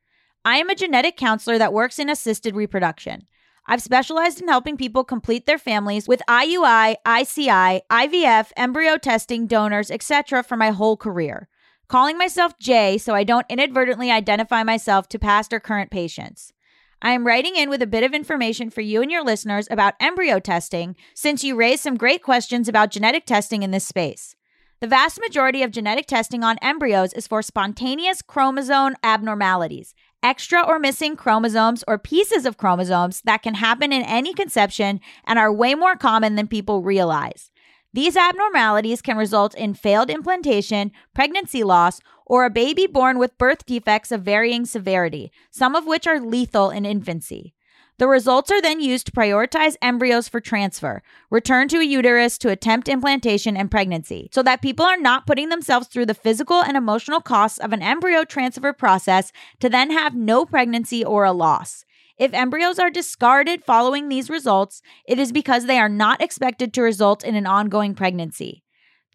[0.43, 3.27] I am a genetic counselor that works in assisted reproduction.
[3.65, 9.91] I've specialized in helping people complete their families with IUI, ICI, IVF, embryo testing, donors,
[9.91, 10.43] etc.
[10.43, 11.47] for my whole career.
[11.87, 16.51] Calling myself Jay so I don't inadvertently identify myself to past or current patients.
[17.01, 19.93] I am writing in with a bit of information for you and your listeners about
[20.01, 24.35] embryo testing, since you raised some great questions about genetic testing in this space.
[24.81, 30.77] The vast majority of genetic testing on embryos is for spontaneous chromosome abnormalities, extra or
[30.77, 35.75] missing chromosomes or pieces of chromosomes that can happen in any conception and are way
[35.75, 37.49] more common than people realize.
[37.93, 43.65] These abnormalities can result in failed implantation, pregnancy loss, or a baby born with birth
[43.65, 47.53] defects of varying severity, some of which are lethal in infancy.
[47.97, 52.49] The results are then used to prioritize embryos for transfer, return to a uterus to
[52.49, 56.77] attempt implantation and pregnancy, so that people are not putting themselves through the physical and
[56.77, 61.83] emotional costs of an embryo transfer process to then have no pregnancy or a loss.
[62.17, 66.81] If embryos are discarded following these results, it is because they are not expected to
[66.81, 68.63] result in an ongoing pregnancy.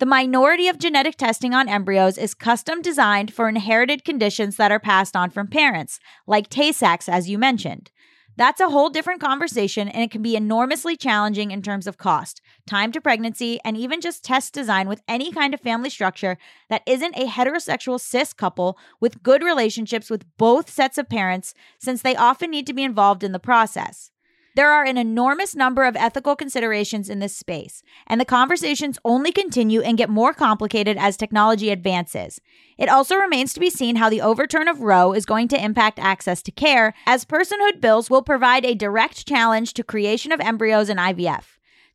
[0.00, 4.80] The minority of genetic testing on embryos is custom designed for inherited conditions that are
[4.80, 7.92] passed on from parents, like Tay Sachs, as you mentioned.
[8.36, 12.40] That's a whole different conversation, and it can be enormously challenging in terms of cost,
[12.66, 16.82] time to pregnancy, and even just test design with any kind of family structure that
[16.88, 22.16] isn't a heterosexual cis couple with good relationships with both sets of parents, since they
[22.16, 24.10] often need to be involved in the process.
[24.56, 29.32] There are an enormous number of ethical considerations in this space, and the conversations only
[29.32, 32.40] continue and get more complicated as technology advances.
[32.78, 35.98] It also remains to be seen how the overturn of Roe is going to impact
[35.98, 40.88] access to care, as personhood bills will provide a direct challenge to creation of embryos
[40.88, 41.44] and IVF.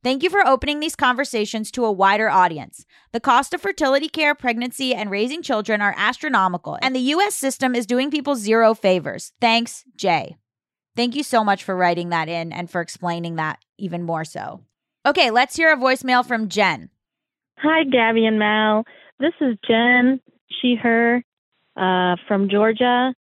[0.04, 2.86] Thank you for opening these conversations to a wider audience.
[3.14, 7.36] The cost of fertility care, pregnancy, and raising children are astronomical, and the U.S.
[7.36, 9.32] system is doing people zero favors.
[9.40, 10.36] Thanks, Jay.
[11.00, 14.60] Thank you so much for writing that in and for explaining that even more so.
[15.06, 16.90] Okay, let's hear a voicemail from Jen.
[17.60, 18.84] Hi, Gabby and Mal.
[19.18, 20.20] This is Jen,
[20.62, 21.24] she, her,
[21.78, 23.14] uh, from Georgia.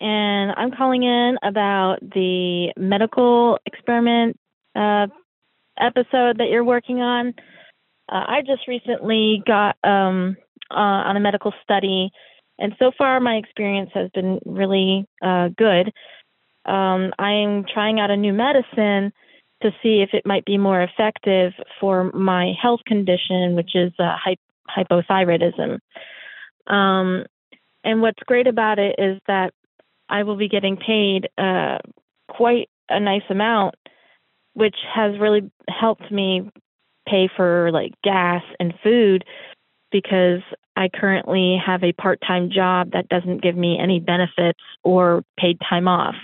[0.00, 4.38] and I'm calling in about the medical experiment
[4.76, 5.08] uh,
[5.80, 7.34] episode that you're working on.
[8.08, 10.36] Uh, I just recently got um,
[10.70, 10.78] uh,
[11.08, 12.12] on a medical study,
[12.60, 15.92] and so far my experience has been really uh, good.
[16.66, 19.12] Um, I'm trying out a new medicine
[19.62, 24.16] to see if it might be more effective for my health condition, which is uh,
[24.76, 25.78] hypothyroidism.
[26.66, 27.24] Um,
[27.84, 29.52] and what's great about it is that
[30.08, 31.78] I will be getting paid uh,
[32.28, 33.76] quite a nice amount,
[34.54, 36.50] which has really helped me
[37.08, 39.24] pay for like gas and food
[39.92, 40.40] because
[40.76, 45.58] I currently have a part time job that doesn't give me any benefits or paid
[45.68, 46.16] time off.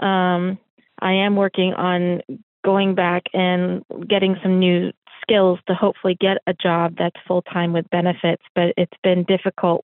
[0.00, 0.58] Um,
[1.00, 2.22] I am working on
[2.64, 4.92] going back and getting some new
[5.22, 9.84] skills to hopefully get a job that's full time with benefits, but it's been difficult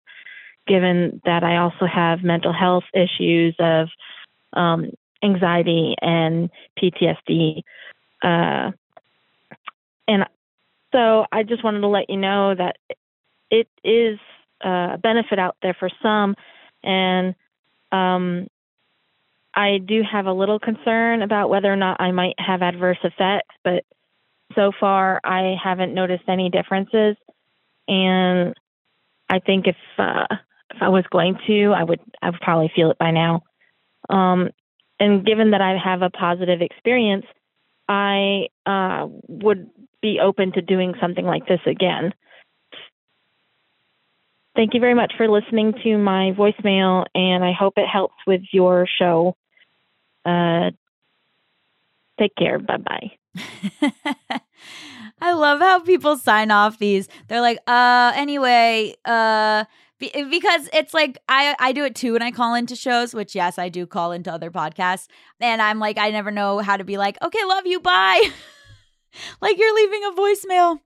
[0.67, 3.89] given that I also have mental health issues of
[4.53, 4.93] um,
[5.23, 6.51] anxiety and
[6.81, 7.63] PTSD.
[8.23, 8.71] Uh,
[10.07, 10.25] and
[10.93, 12.77] so I just wanted to let you know that
[13.51, 14.19] it is
[14.61, 16.37] a benefit out there for some.
[16.85, 17.35] And
[17.91, 18.47] um,
[19.55, 23.55] I do have a little concern about whether or not I might have adverse effects,
[23.63, 23.85] but
[24.55, 27.17] so far I haven't noticed any differences.
[27.89, 28.55] And
[29.29, 30.27] I think if uh,
[30.75, 33.43] if I was going to, I would I would probably feel it by now.
[34.09, 34.51] Um,
[34.99, 37.27] and given that I have a positive experience,
[37.89, 39.69] I uh, would
[40.01, 42.13] be open to doing something like this again.
[44.55, 48.43] Thank you very much for listening to my voicemail, and I hope it helps with
[48.53, 49.35] your show.
[50.25, 50.71] Uh,
[52.19, 52.59] take care.
[52.59, 53.11] Bye bye.
[55.21, 57.09] I love how people sign off these.
[57.29, 59.65] They're like, uh, anyway, uh,
[59.99, 63.35] be- because it's like I I do it too when I call into shows, which
[63.35, 65.07] yes, I do call into other podcasts,
[65.41, 68.21] and I'm like I never know how to be like, okay, love you, bye.
[69.41, 70.79] like you're leaving a voicemail.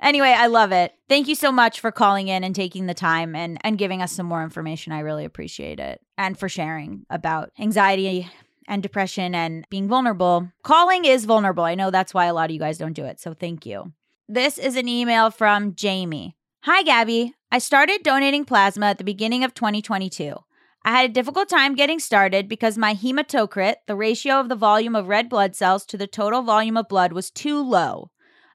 [0.00, 0.94] Anyway, I love it.
[1.08, 4.12] Thank you so much for calling in and taking the time and and giving us
[4.12, 4.92] some more information.
[4.92, 6.00] I really appreciate it.
[6.16, 8.30] And for sharing about anxiety
[8.70, 10.50] and depression and being vulnerable.
[10.62, 11.64] Calling is vulnerable.
[11.64, 13.20] I know that's why a lot of you guys don't do it.
[13.20, 13.92] So thank you.
[14.28, 16.36] This is an email from Jamie.
[16.62, 17.34] Hi, Gabby.
[17.50, 20.36] I started donating plasma at the beginning of 2022.
[20.84, 24.94] I had a difficult time getting started because my hematocrit, the ratio of the volume
[24.94, 28.10] of red blood cells to the total volume of blood, was too low.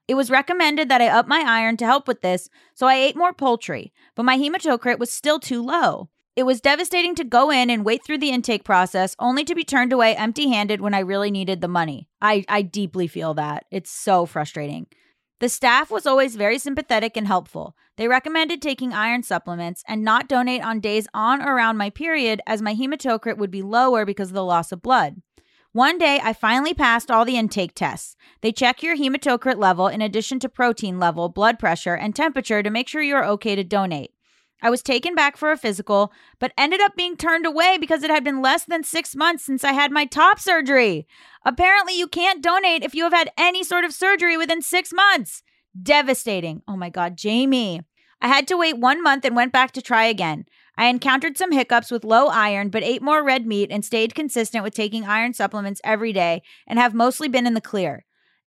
[0.08, 3.16] It was recommended that I up my iron to help with this, so I ate
[3.16, 6.08] more poultry, but my hematocrit was still too low.
[6.36, 9.64] It was devastating to go in and wait through the intake process only to be
[9.64, 12.10] turned away empty handed when I really needed the money.
[12.20, 13.64] I, I deeply feel that.
[13.70, 14.86] It's so frustrating.
[15.40, 17.74] The staff was always very sympathetic and helpful.
[17.96, 22.42] They recommended taking iron supplements and not donate on days on or around my period
[22.46, 25.22] as my hematocrit would be lower because of the loss of blood.
[25.72, 28.14] One day, I finally passed all the intake tests.
[28.42, 32.70] They check your hematocrit level in addition to protein level, blood pressure, and temperature to
[32.70, 34.12] make sure you're okay to donate.
[34.62, 38.10] I was taken back for a physical, but ended up being turned away because it
[38.10, 41.06] had been less than six months since I had my top surgery.
[41.44, 45.42] Apparently, you can't donate if you have had any sort of surgery within six months.
[45.80, 46.62] Devastating.
[46.66, 47.82] Oh my God, Jamie.
[48.22, 50.46] I had to wait one month and went back to try again.
[50.78, 54.64] I encountered some hiccups with low iron, but ate more red meat and stayed consistent
[54.64, 58.05] with taking iron supplements every day and have mostly been in the clear.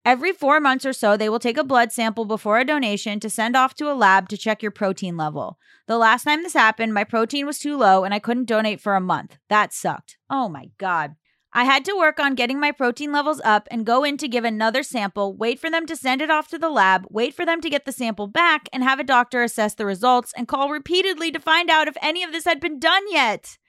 [0.09, 3.29] Every four months or so, they will take a blood sample before a donation to
[3.29, 5.59] send off to a lab to check your protein level.
[5.85, 8.95] The last time this happened, my protein was too low and I couldn't donate for
[8.95, 9.37] a month.
[9.49, 10.17] That sucked.
[10.27, 11.15] Oh my God.
[11.53, 14.45] I had to work on getting my protein levels up and go in to give
[14.45, 17.61] another sample, wait for them to send it off to the lab, wait for them
[17.61, 21.31] to get the sample back, and have a doctor assess the results and call repeatedly
[21.31, 23.59] to find out if any of this had been done yet.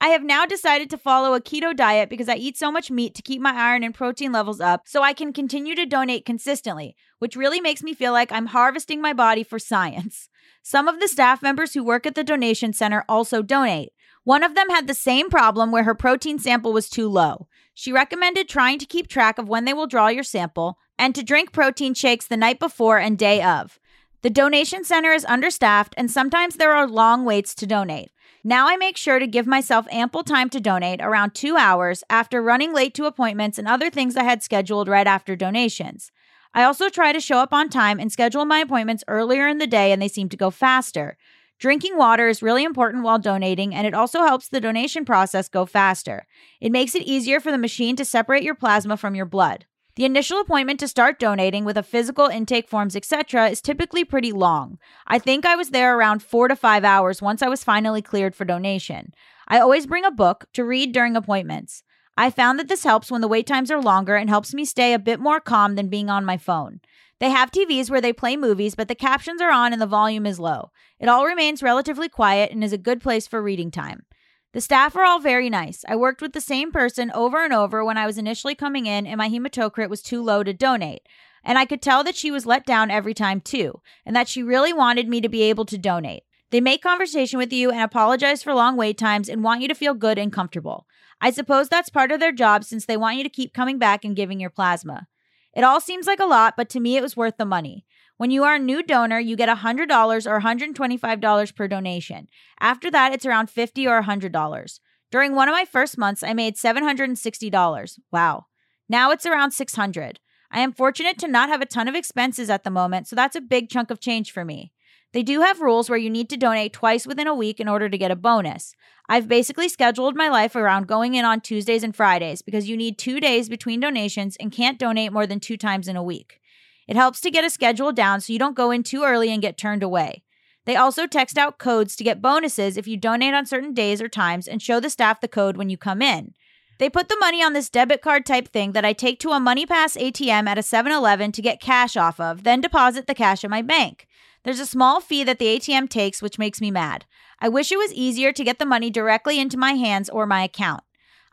[0.00, 3.14] I have now decided to follow a keto diet because I eat so much meat
[3.14, 6.94] to keep my iron and protein levels up so I can continue to donate consistently,
[7.18, 10.28] which really makes me feel like I'm harvesting my body for science.
[10.62, 13.92] Some of the staff members who work at the donation center also donate.
[14.24, 17.48] One of them had the same problem where her protein sample was too low.
[17.74, 21.22] She recommended trying to keep track of when they will draw your sample and to
[21.22, 23.78] drink protein shakes the night before and day of.
[24.22, 28.10] The donation center is understaffed and sometimes there are long waits to donate.
[28.46, 32.42] Now I make sure to give myself ample time to donate around two hours after
[32.42, 36.12] running late to appointments and other things I had scheduled right after donations.
[36.52, 39.66] I also try to show up on time and schedule my appointments earlier in the
[39.66, 41.16] day, and they seem to go faster.
[41.58, 45.64] Drinking water is really important while donating, and it also helps the donation process go
[45.64, 46.26] faster.
[46.60, 49.64] It makes it easier for the machine to separate your plasma from your blood.
[49.96, 54.32] The initial appointment to start donating with a physical intake forms, etc., is typically pretty
[54.32, 54.78] long.
[55.06, 58.34] I think I was there around four to five hours once I was finally cleared
[58.34, 59.14] for donation.
[59.46, 61.84] I always bring a book to read during appointments.
[62.16, 64.94] I found that this helps when the wait times are longer and helps me stay
[64.94, 66.80] a bit more calm than being on my phone.
[67.20, 70.26] They have TVs where they play movies, but the captions are on and the volume
[70.26, 70.72] is low.
[70.98, 74.06] It all remains relatively quiet and is a good place for reading time.
[74.54, 75.84] The staff are all very nice.
[75.88, 79.04] I worked with the same person over and over when I was initially coming in,
[79.04, 81.02] and my hematocrit was too low to donate.
[81.42, 84.44] And I could tell that she was let down every time, too, and that she
[84.44, 86.22] really wanted me to be able to donate.
[86.52, 89.74] They make conversation with you and apologize for long wait times and want you to
[89.74, 90.86] feel good and comfortable.
[91.20, 94.04] I suppose that's part of their job since they want you to keep coming back
[94.04, 95.08] and giving your plasma.
[95.52, 97.86] It all seems like a lot, but to me, it was worth the money.
[98.16, 102.28] When you are a new donor, you get $100 or $125 per donation.
[102.60, 104.80] After that, it's around 50 or $100.
[105.10, 107.98] During one of my first months, I made $760.
[108.12, 108.46] Wow.
[108.88, 110.16] Now it's around $600.
[110.50, 113.34] I am fortunate to not have a ton of expenses at the moment, so that's
[113.34, 114.72] a big chunk of change for me.
[115.12, 117.88] They do have rules where you need to donate twice within a week in order
[117.88, 118.74] to get a bonus.
[119.08, 122.98] I've basically scheduled my life around going in on Tuesdays and Fridays because you need
[122.98, 126.40] two days between donations and can't donate more than two times in a week.
[126.86, 129.42] It helps to get a schedule down so you don't go in too early and
[129.42, 130.22] get turned away.
[130.64, 134.08] They also text out codes to get bonuses if you donate on certain days or
[134.08, 136.34] times and show the staff the code when you come in.
[136.78, 139.38] They put the money on this debit card type thing that I take to a
[139.38, 143.44] MoneyPass ATM at a 7 Eleven to get cash off of, then deposit the cash
[143.44, 144.08] in my bank.
[144.42, 147.04] There's a small fee that the ATM takes, which makes me mad.
[147.40, 150.42] I wish it was easier to get the money directly into my hands or my
[150.42, 150.82] account.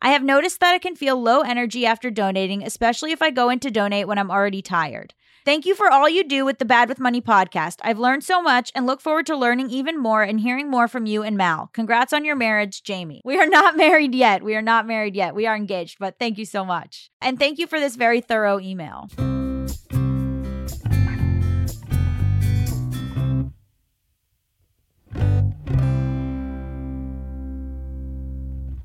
[0.01, 3.49] I have noticed that I can feel low energy after donating, especially if I go
[3.49, 5.13] in to donate when I'm already tired.
[5.43, 7.79] Thank you for all you do with the Bad with Money podcast.
[7.81, 11.07] I've learned so much and look forward to learning even more and hearing more from
[11.07, 11.71] you and Mal.
[11.73, 13.21] Congrats on your marriage, Jamie.
[13.25, 14.43] We are not married yet.
[14.43, 15.33] We are not married yet.
[15.33, 17.09] We are engaged, but thank you so much.
[17.21, 19.09] And thank you for this very thorough email.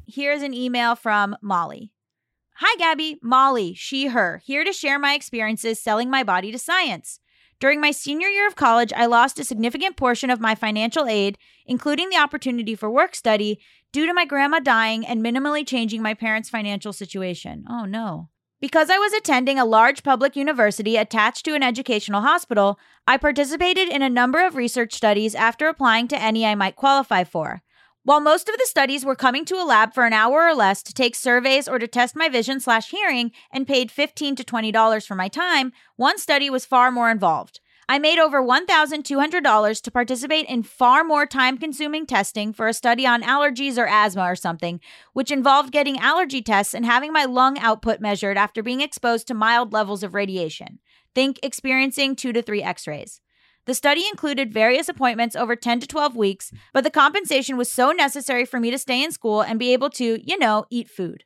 [0.06, 1.92] Here's an email from Molly.
[2.60, 3.18] Hi, Gabby.
[3.22, 7.20] Molly, she, her, here to share my experiences selling my body to science.
[7.60, 11.36] During my senior year of college, I lost a significant portion of my financial aid,
[11.66, 13.60] including the opportunity for work study,
[13.92, 17.66] due to my grandma dying and minimally changing my parents' financial situation.
[17.68, 18.30] Oh, no.
[18.58, 23.90] Because I was attending a large public university attached to an educational hospital, I participated
[23.90, 27.62] in a number of research studies after applying to any I might qualify for.
[28.06, 30.80] While most of the studies were coming to a lab for an hour or less
[30.84, 35.04] to take surveys or to test my vision slash hearing and paid 15 to $20
[35.04, 37.58] for my time, one study was far more involved.
[37.88, 43.08] I made over $1,200 to participate in far more time consuming testing for a study
[43.08, 44.78] on allergies or asthma or something,
[45.12, 49.34] which involved getting allergy tests and having my lung output measured after being exposed to
[49.34, 50.78] mild levels of radiation.
[51.12, 53.20] Think experiencing two to three x rays.
[53.66, 57.90] The study included various appointments over 10 to 12 weeks, but the compensation was so
[57.90, 61.24] necessary for me to stay in school and be able to, you know, eat food.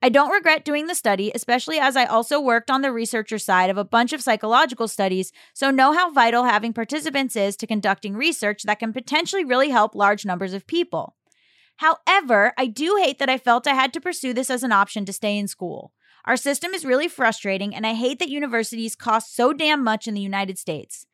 [0.00, 3.68] I don't regret doing the study, especially as I also worked on the researcher side
[3.68, 8.14] of a bunch of psychological studies, so know how vital having participants is to conducting
[8.14, 11.16] research that can potentially really help large numbers of people.
[11.78, 15.04] However, I do hate that I felt I had to pursue this as an option
[15.06, 15.92] to stay in school.
[16.26, 20.14] Our system is really frustrating, and I hate that universities cost so damn much in
[20.14, 21.06] the United States.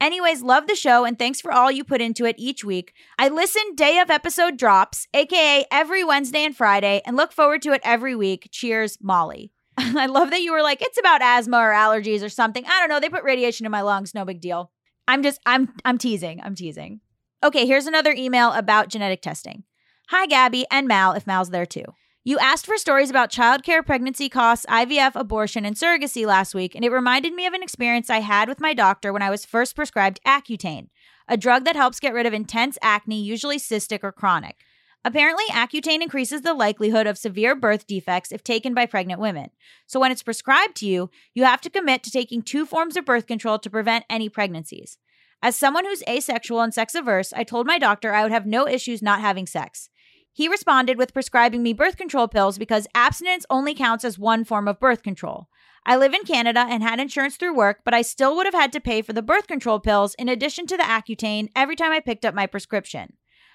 [0.00, 2.92] Anyways, love the show and thanks for all you put into it each week.
[3.18, 7.72] I listen day of episode drops, aka every Wednesday and Friday, and look forward to
[7.72, 8.48] it every week.
[8.50, 9.52] Cheers, Molly.
[9.78, 12.64] I love that you were like, it's about asthma or allergies or something.
[12.66, 13.00] I don't know.
[13.00, 14.70] They put radiation in my lungs, no big deal.
[15.08, 16.40] I'm just, I'm, I'm teasing.
[16.42, 17.00] I'm teasing.
[17.42, 19.64] Okay, here's another email about genetic testing.
[20.08, 21.84] Hi, Gabby and Mal, if Mal's there too.
[22.26, 26.84] You asked for stories about childcare, pregnancy costs, IVF, abortion, and surrogacy last week, and
[26.84, 29.76] it reminded me of an experience I had with my doctor when I was first
[29.76, 30.88] prescribed Accutane,
[31.28, 34.56] a drug that helps get rid of intense acne, usually cystic or chronic.
[35.04, 39.50] Apparently, Accutane increases the likelihood of severe birth defects if taken by pregnant women.
[39.86, 43.04] So, when it's prescribed to you, you have to commit to taking two forms of
[43.04, 44.98] birth control to prevent any pregnancies.
[45.44, 48.66] As someone who's asexual and sex averse, I told my doctor I would have no
[48.66, 49.90] issues not having sex.
[50.36, 54.68] He responded with prescribing me birth control pills because abstinence only counts as one form
[54.68, 55.48] of birth control.
[55.86, 58.70] I live in Canada and had insurance through work, but I still would have had
[58.74, 62.00] to pay for the birth control pills in addition to the Accutane every time I
[62.00, 63.14] picked up my prescription.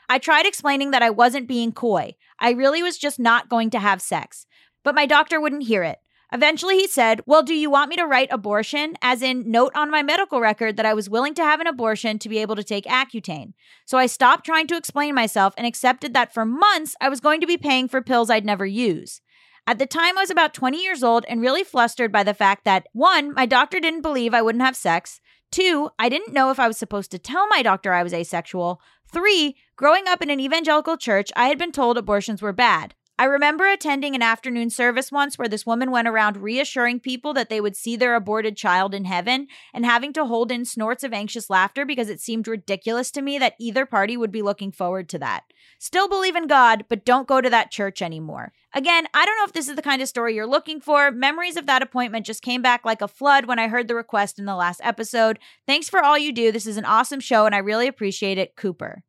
[0.10, 2.16] I tried explaining that I wasn't being coy.
[2.40, 4.48] I really was just not going to have sex.
[4.84, 6.00] But my doctor wouldn't hear it.
[6.34, 8.96] Eventually, he said, Well, do you want me to write abortion?
[9.02, 12.20] As in, note on my medical record that I was willing to have an abortion
[12.20, 13.54] to be able to take Accutane.
[13.86, 17.42] So I stopped trying to explain myself and accepted that for months I was going
[17.42, 19.22] to be paying for pills I'd never use.
[19.68, 22.66] At the time, I was about 20 years old and really flustered by the fact
[22.66, 25.20] that one, my doctor didn't believe I wouldn't have sex.
[25.52, 28.82] Two, I didn't know if I was supposed to tell my doctor I was asexual.
[29.12, 32.96] Three, growing up in an evangelical church, I had been told abortions were bad.
[33.22, 37.50] I remember attending an afternoon service once where this woman went around reassuring people that
[37.50, 39.46] they would see their aborted child in heaven
[39.76, 43.38] and having to hold in snorts of anxious laughter because it seemed ridiculous to me
[43.38, 45.44] that either party would be looking forward to that.
[45.78, 48.54] Still believe in God, but don't go to that church anymore.
[48.74, 51.12] Again, I don't know if this is the kind of story you're looking for.
[51.12, 54.40] Memories of that appointment just came back like a flood when I heard the request
[54.40, 55.38] in the last episode.
[55.68, 56.52] Thanks for all you do.
[56.52, 59.04] This is an awesome show and I really appreciate it, Cooper.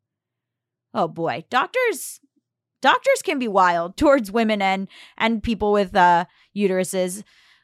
[0.93, 2.21] Oh boy, doctors
[2.83, 7.23] doctors can be wild towards women and and people with uh, uteruses.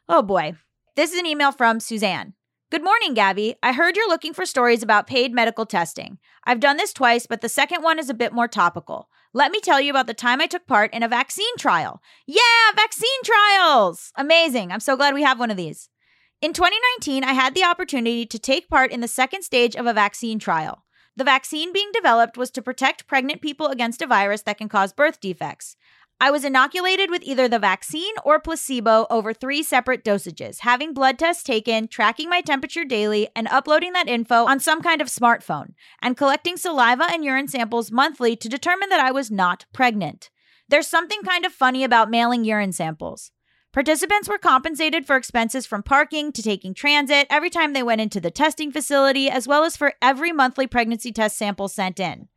[0.09, 0.55] Oh boy.
[0.97, 2.33] This is an email from Suzanne.
[2.71, 3.55] Good morning, Gabby.
[3.62, 6.19] I heard you're looking for stories about paid medical testing.
[6.45, 9.09] I've done this twice, but the second one is a bit more topical.
[9.33, 12.03] Let me tell you about the time I took part in a vaccine trial.
[12.27, 12.41] Yeah,
[12.75, 14.12] vaccine trials!
[14.16, 14.73] Amazing.
[14.73, 15.89] I'm so glad we have one of these.
[16.41, 19.95] In 2019, I had the opportunity to take part in the second stage of a
[19.95, 20.85] vaccine trial.
[21.19, 24.93] The vaccine being developed was to protect pregnant people against a virus that can cause
[24.93, 25.75] birth defects.
[26.21, 31.19] I was inoculated with either the vaccine or placebo over three separate dosages, having blood
[31.19, 35.71] tests taken, tracking my temperature daily, and uploading that info on some kind of smartphone,
[36.01, 40.31] and collecting saliva and urine samples monthly to determine that I was not pregnant.
[40.69, 43.33] There's something kind of funny about mailing urine samples.
[43.73, 48.19] Participants were compensated for expenses from parking to taking transit every time they went into
[48.19, 52.29] the testing facility, as well as for every monthly pregnancy test sample sent in.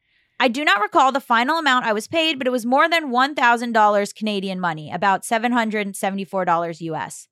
[0.42, 3.12] I do not recall the final amount I was paid, but it was more than
[3.12, 7.28] $1,000 Canadian money, about $774 US.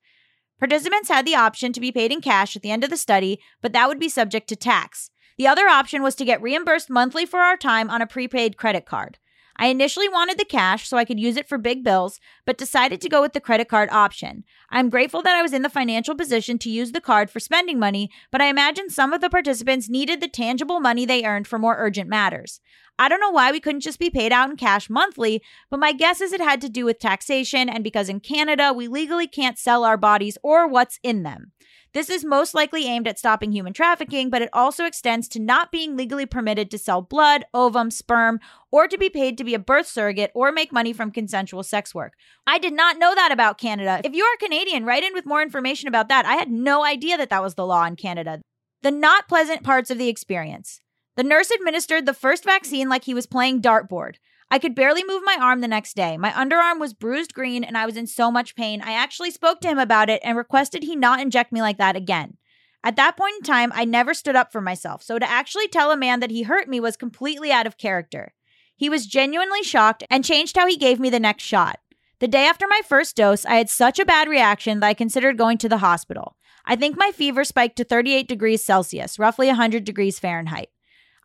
[0.60, 3.40] Participants had the option to be paid in cash at the end of the study,
[3.62, 5.10] but that would be subject to tax.
[5.38, 8.86] The other option was to get reimbursed monthly for our time on a prepaid credit
[8.86, 9.18] card.
[9.62, 13.02] I initially wanted the cash so I could use it for big bills, but decided
[13.02, 14.46] to go with the credit card option.
[14.70, 17.78] I'm grateful that I was in the financial position to use the card for spending
[17.78, 21.60] money, but I imagine some of the participants needed the tangible money they earned for
[21.60, 22.62] more urgent matters.
[22.98, 25.92] I don't know why we couldn't just be paid out in cash monthly, but my
[25.92, 29.60] guess is it had to do with taxation and because in Canada we legally can't
[29.60, 31.52] sell our bodies or what's in them.
[31.94, 35.72] This is most likely aimed at stopping human trafficking, but it also extends to not
[35.72, 38.40] being legally permitted to sell blood, ovum, sperm,
[38.72, 41.96] or to be paid to be a birth surrogate or make money from consensual sex
[41.96, 42.14] work.
[42.46, 44.02] I did not know that about Canada.
[44.04, 46.26] If you are Canadian, write in with more information about that.
[46.26, 48.42] I had no idea that that was the law in Canada.
[48.84, 50.82] The not pleasant parts of the experience.
[51.18, 54.16] The nurse administered the first vaccine like he was playing dartboard.
[54.52, 56.18] I could barely move my arm the next day.
[56.18, 58.82] My underarm was bruised green and I was in so much pain.
[58.82, 61.96] I actually spoke to him about it and requested he not inject me like that
[61.96, 62.38] again.
[62.84, 65.92] At that point in time, I never stood up for myself, so to actually tell
[65.92, 68.34] a man that he hurt me was completely out of character.
[68.76, 71.80] He was genuinely shocked and changed how he gave me the next shot.
[72.20, 75.38] The day after my first dose, I had such a bad reaction that I considered
[75.38, 76.38] going to the hospital.
[76.66, 80.70] I think my fever spiked to 38 degrees Celsius, roughly 100 degrees Fahrenheit.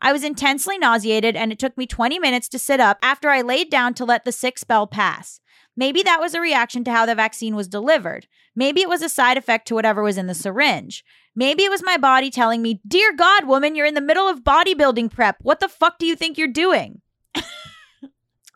[0.01, 3.41] I was intensely nauseated, and it took me 20 minutes to sit up after I
[3.41, 5.39] laid down to let the sick spell pass.
[5.77, 8.27] Maybe that was a reaction to how the vaccine was delivered.
[8.55, 11.03] Maybe it was a side effect to whatever was in the syringe.
[11.35, 14.43] Maybe it was my body telling me, Dear God, woman, you're in the middle of
[14.43, 15.37] bodybuilding prep.
[15.41, 17.01] What the fuck do you think you're doing?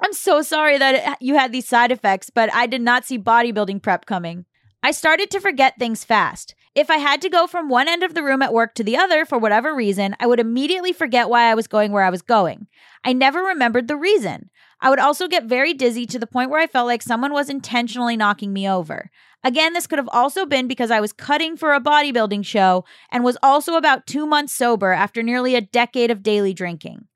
[0.01, 3.19] I'm so sorry that it, you had these side effects, but I did not see
[3.19, 4.45] bodybuilding prep coming.
[4.81, 6.55] I started to forget things fast.
[6.75, 8.95] If I had to go from one end of the room at work to the
[8.95, 12.21] other for whatever reason, I would immediately forget why I was going where I was
[12.21, 12.67] going.
[13.03, 14.49] I never remembered the reason.
[14.81, 17.49] I would also get very dizzy to the point where I felt like someone was
[17.49, 19.09] intentionally knocking me over.
[19.43, 23.23] Again, this could have also been because I was cutting for a bodybuilding show and
[23.23, 27.07] was also about two months sober after nearly a decade of daily drinking.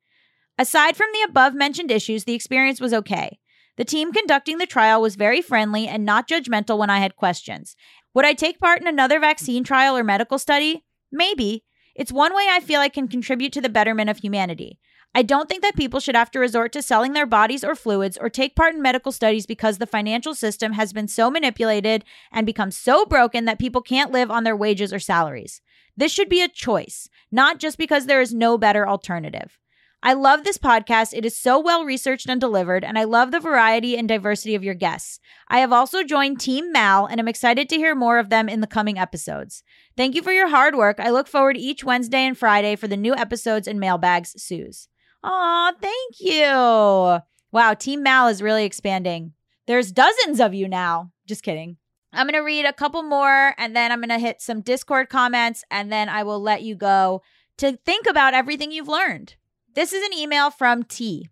[0.57, 3.39] Aside from the above mentioned issues, the experience was okay.
[3.75, 7.75] The team conducting the trial was very friendly and not judgmental when I had questions.
[8.13, 10.83] Would I take part in another vaccine trial or medical study?
[11.11, 11.63] Maybe.
[11.95, 14.79] It's one way I feel I can contribute to the betterment of humanity.
[15.15, 18.17] I don't think that people should have to resort to selling their bodies or fluids
[18.17, 22.45] or take part in medical studies because the financial system has been so manipulated and
[22.45, 25.61] become so broken that people can't live on their wages or salaries.
[25.95, 29.59] This should be a choice, not just because there is no better alternative.
[30.05, 31.13] I love this podcast.
[31.13, 34.61] It is so well researched and delivered, and I love the variety and diversity of
[34.63, 35.17] your guests.
[35.47, 38.59] I have also joined Team Mal, and I'm excited to hear more of them in
[38.59, 39.63] the coming episodes.
[39.95, 40.99] Thank you for your hard work.
[40.99, 44.89] I look forward each Wednesday and Friday for the new episodes and mailbags, Suze.
[45.23, 47.21] Aw, thank you.
[47.53, 49.31] Wow, Team Mal is really expanding.
[49.67, 51.11] There's dozens of you now.
[51.25, 51.77] Just kidding.
[52.11, 55.07] I'm going to read a couple more and then I'm going to hit some Discord
[55.07, 57.21] comments and then I will let you go
[57.59, 59.35] to think about everything you've learned.
[59.75, 61.29] This is an email from T.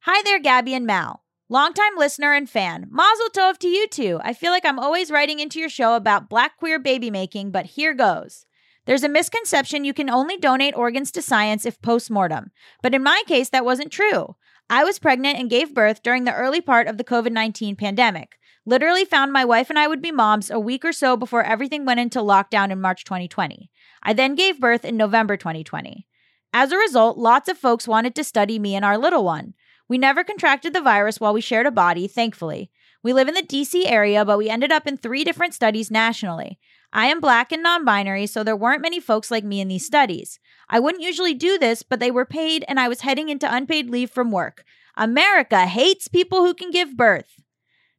[0.00, 1.22] Hi there, Gabby and Mal.
[1.48, 2.88] Longtime listener and fan.
[2.90, 4.18] Mazel tov to you two.
[4.24, 7.66] I feel like I'm always writing into your show about black queer baby making, but
[7.66, 8.46] here goes.
[8.84, 12.50] There's a misconception you can only donate organs to science if post mortem.
[12.82, 14.34] But in my case, that wasn't true.
[14.68, 18.38] I was pregnant and gave birth during the early part of the COVID 19 pandemic.
[18.66, 21.84] Literally found my wife and I would be moms a week or so before everything
[21.84, 23.70] went into lockdown in March 2020.
[24.02, 26.08] I then gave birth in November 2020.
[26.52, 29.54] As a result, lots of folks wanted to study me and our little one.
[29.88, 32.70] We never contracted the virus while we shared a body, thankfully.
[33.02, 36.58] We live in the DC area, but we ended up in three different studies nationally.
[36.92, 39.86] I am black and non binary, so there weren't many folks like me in these
[39.86, 40.38] studies.
[40.68, 43.88] I wouldn't usually do this, but they were paid and I was heading into unpaid
[43.90, 44.64] leave from work.
[44.96, 47.40] America hates people who can give birth.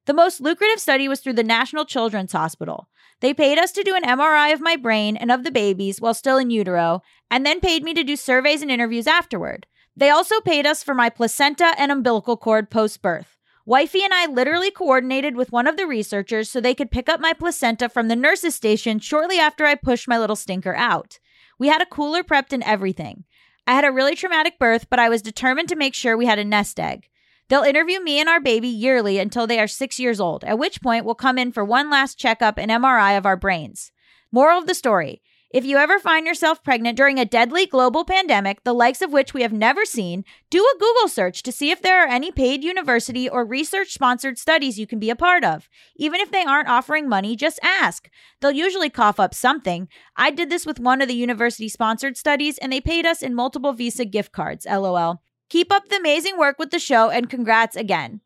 [0.06, 2.88] The most lucrative study was through the National Children's Hospital.
[3.24, 6.13] They paid us to do an MRI of my brain and of the babies while
[6.13, 7.01] still in utero,
[7.32, 9.65] and then paid me to do surveys and interviews afterward.
[9.95, 13.38] They also paid us for my placenta and umbilical cord post birth.
[13.65, 17.21] Wifey and I literally coordinated with one of the researchers so they could pick up
[17.21, 21.19] my placenta from the nurse's station shortly after I pushed my little stinker out.
[21.57, 23.24] We had a cooler prepped and everything.
[23.65, 26.39] I had a really traumatic birth, but I was determined to make sure we had
[26.39, 27.07] a nest egg.
[27.54, 30.82] They'll interview me and our baby yearly until they are six years old, at which
[30.82, 33.91] point we'll come in for one last checkup and MRI of our brains.
[34.32, 38.64] Moral of the story if you ever find yourself pregnant during a deadly global pandemic,
[38.64, 41.80] the likes of which we have never seen, do a Google search to see if
[41.80, 45.70] there are any paid university or research sponsored studies you can be a part of.
[45.95, 48.10] Even if they aren't offering money, just ask.
[48.41, 49.89] They'll usually cough up something.
[50.18, 53.36] I did this with one of the university sponsored studies, and they paid us in
[53.36, 54.66] multiple Visa gift cards.
[54.66, 55.22] LOL.
[55.54, 58.22] Keep up the amazing work with the show and congrats again.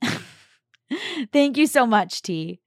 [1.32, 2.60] Thank you so much, T.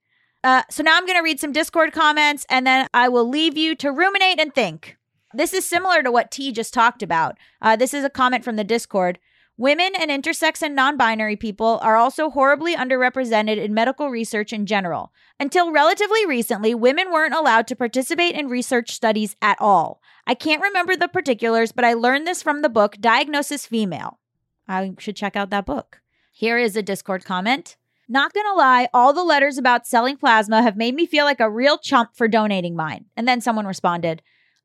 [0.43, 3.57] Uh, so now I'm going to read some Discord comments and then I will leave
[3.57, 4.97] you to ruminate and think.
[5.33, 7.37] This is similar to what T just talked about.
[7.61, 9.17] Uh, this is a comment from the Discord.
[9.55, 14.65] Women and intersex and non binary people are also horribly underrepresented in medical research in
[14.65, 15.13] general.
[15.39, 20.01] Until relatively recently, women weren't allowed to participate in research studies at all.
[20.27, 24.19] I can't remember the particulars, but I learned this from the book Diagnosis Female.
[24.67, 26.01] I should check out that book.
[26.31, 27.77] Here is a Discord comment.
[28.09, 31.49] Not gonna lie, all the letters about selling plasma have made me feel like a
[31.49, 33.05] real chump for donating mine.
[33.15, 34.21] And then someone responded,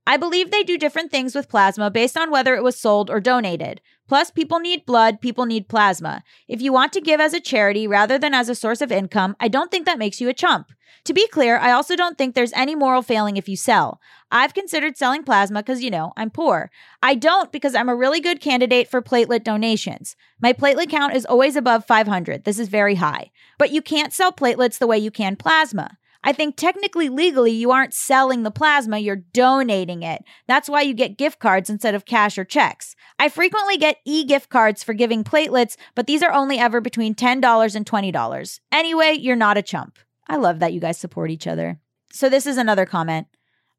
[0.07, 3.21] I believe they do different things with plasma based on whether it was sold or
[3.21, 3.81] donated.
[4.09, 6.25] Plus, people need blood, people need plasma.
[6.49, 9.37] If you want to give as a charity rather than as a source of income,
[9.39, 10.73] I don't think that makes you a chump.
[11.05, 14.01] To be clear, I also don't think there's any moral failing if you sell.
[14.31, 16.71] I've considered selling plasma because, you know, I'm poor.
[17.03, 20.15] I don't because I'm a really good candidate for platelet donations.
[20.41, 22.45] My platelet count is always above 500.
[22.45, 23.31] This is very high.
[23.59, 25.97] But you can't sell platelets the way you can plasma.
[26.23, 30.23] I think technically, legally, you aren't selling the plasma, you're donating it.
[30.47, 32.95] That's why you get gift cards instead of cash or checks.
[33.19, 37.15] I frequently get e gift cards for giving platelets, but these are only ever between
[37.15, 38.61] $10 and $20.
[38.71, 39.99] Anyway, you're not a chump.
[40.31, 41.81] I love that you guys support each other.
[42.13, 43.27] So, this is another comment.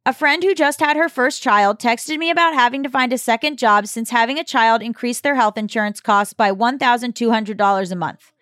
[0.06, 3.18] A friend who just had her first child texted me about having to find a
[3.18, 8.34] second job since having a child increased their health insurance costs by $1,200 a month.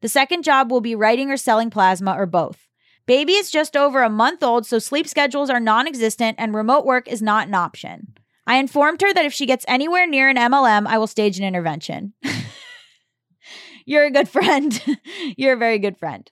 [0.00, 2.66] The second job will be writing or selling plasma or both.
[3.06, 6.84] Baby is just over a month old, so sleep schedules are non existent and remote
[6.84, 8.14] work is not an option.
[8.44, 11.44] I informed her that if she gets anywhere near an MLM, I will stage an
[11.44, 12.14] intervention.
[13.86, 14.82] You're a good friend.
[15.36, 16.28] You're a very good friend.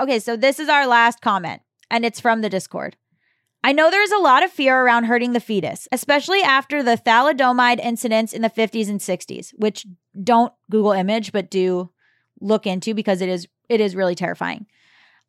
[0.00, 2.96] Okay, so this is our last comment, and it's from the Discord.
[3.62, 7.82] I know there's a lot of fear around hurting the fetus, especially after the thalidomide
[7.82, 9.86] incidents in the 50s and 60s, which
[10.22, 11.90] don't Google image, but do
[12.40, 14.66] look into because it is it is really terrifying.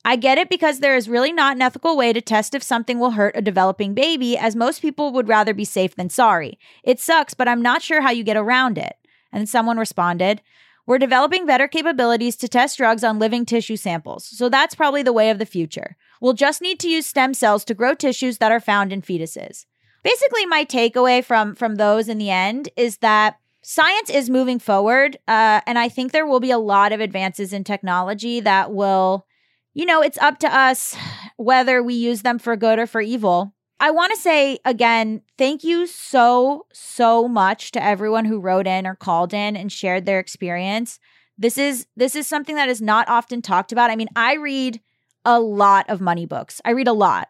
[0.04, 3.00] I get it because there is really not an ethical way to test if something
[3.00, 6.60] will hurt a developing baby, as most people would rather be safe than sorry.
[6.84, 8.98] It sucks, but I'm not sure how you get around it.
[9.32, 10.42] And someone responded,
[10.88, 15.14] we're developing better capabilities to test drugs on living tissue samples, so that's probably the
[15.14, 15.98] way of the future.
[16.22, 19.66] We'll just need to use stem cells to grow tissues that are found in fetuses.
[20.04, 25.18] Basically, my takeaway from from those in the end is that science is moving forward,
[25.28, 29.26] uh, and I think there will be a lot of advances in technology that will,
[29.74, 30.96] you know, it's up to us
[31.38, 33.55] whether we use them for good or for evil.
[33.80, 38.88] I want to say again, thank you so, so much to everyone who wrote in
[38.88, 41.00] or called in and shared their experience.
[41.38, 43.92] This is this is something that is not often talked about.
[43.92, 44.80] I mean, I read
[45.26, 46.62] a lot of money books.
[46.64, 47.28] I read a lot.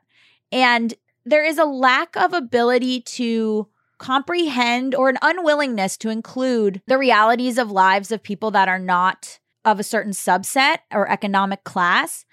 [0.51, 0.93] And
[1.25, 3.67] there is a lack of ability to
[3.97, 9.39] comprehend or an unwillingness to include the realities of lives of people that are not
[9.63, 12.25] of a certain subset or economic class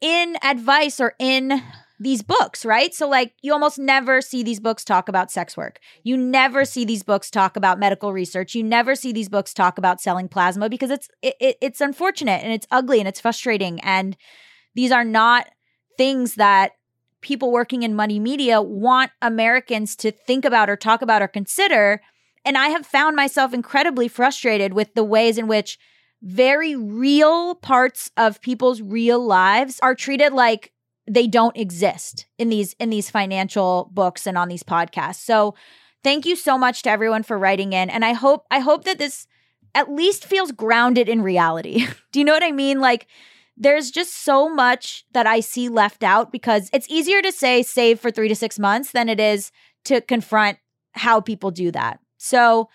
[0.00, 1.62] in advice or in
[2.02, 2.92] these books, right?
[2.92, 5.78] So, like, you almost never see these books talk about sex work.
[6.02, 8.54] You never see these books talk about medical research.
[8.54, 12.42] You never see these books talk about selling plasma because it's it, it, it's unfortunate
[12.42, 13.78] and it's ugly and it's frustrating.
[13.80, 14.16] And
[14.74, 15.46] these are not
[15.96, 16.72] things that
[17.20, 22.00] people working in money media want Americans to think about or talk about or consider.
[22.44, 25.78] And I have found myself incredibly frustrated with the ways in which
[26.20, 30.71] very real parts of people's real lives are treated like
[31.06, 35.16] they don't exist in these in these financial books and on these podcasts.
[35.16, 35.54] So
[36.04, 38.98] thank you so much to everyone for writing in and I hope I hope that
[38.98, 39.26] this
[39.74, 41.86] at least feels grounded in reality.
[42.12, 42.80] Do you know what I mean?
[42.80, 43.06] Like
[43.56, 48.00] there's just so much that I see left out because it's easier to say save
[48.00, 49.50] for 3 to 6 months than it is
[49.84, 50.58] to confront
[50.92, 52.00] how people do that.
[52.18, 52.68] So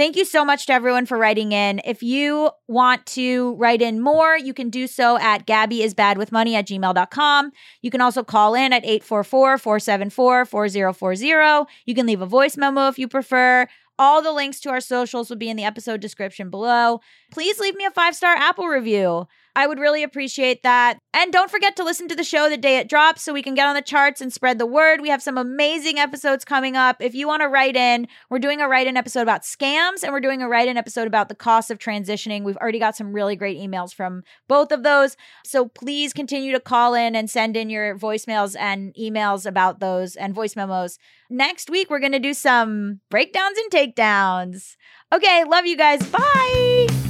[0.00, 1.82] Thank you so much to everyone for writing in.
[1.84, 7.52] If you want to write in more, you can do so at gabbyisbadwithmoney at gmail.com.
[7.82, 11.66] You can also call in at 844-474-4040.
[11.84, 13.68] You can leave a voice memo if you prefer.
[13.98, 17.02] All the links to our socials will be in the episode description below.
[17.30, 19.26] Please leave me a five-star Apple review.
[19.56, 20.98] I would really appreciate that.
[21.12, 23.54] And don't forget to listen to the show the day it drops so we can
[23.54, 25.00] get on the charts and spread the word.
[25.00, 26.96] We have some amazing episodes coming up.
[27.00, 30.12] If you want to write in, we're doing a write in episode about scams and
[30.12, 32.44] we're doing a write in episode about the cost of transitioning.
[32.44, 35.16] We've already got some really great emails from both of those.
[35.44, 40.16] So please continue to call in and send in your voicemails and emails about those
[40.16, 40.98] and voice memos.
[41.28, 44.76] Next week, we're going to do some breakdowns and takedowns.
[45.12, 46.04] Okay, love you guys.
[46.08, 47.09] Bye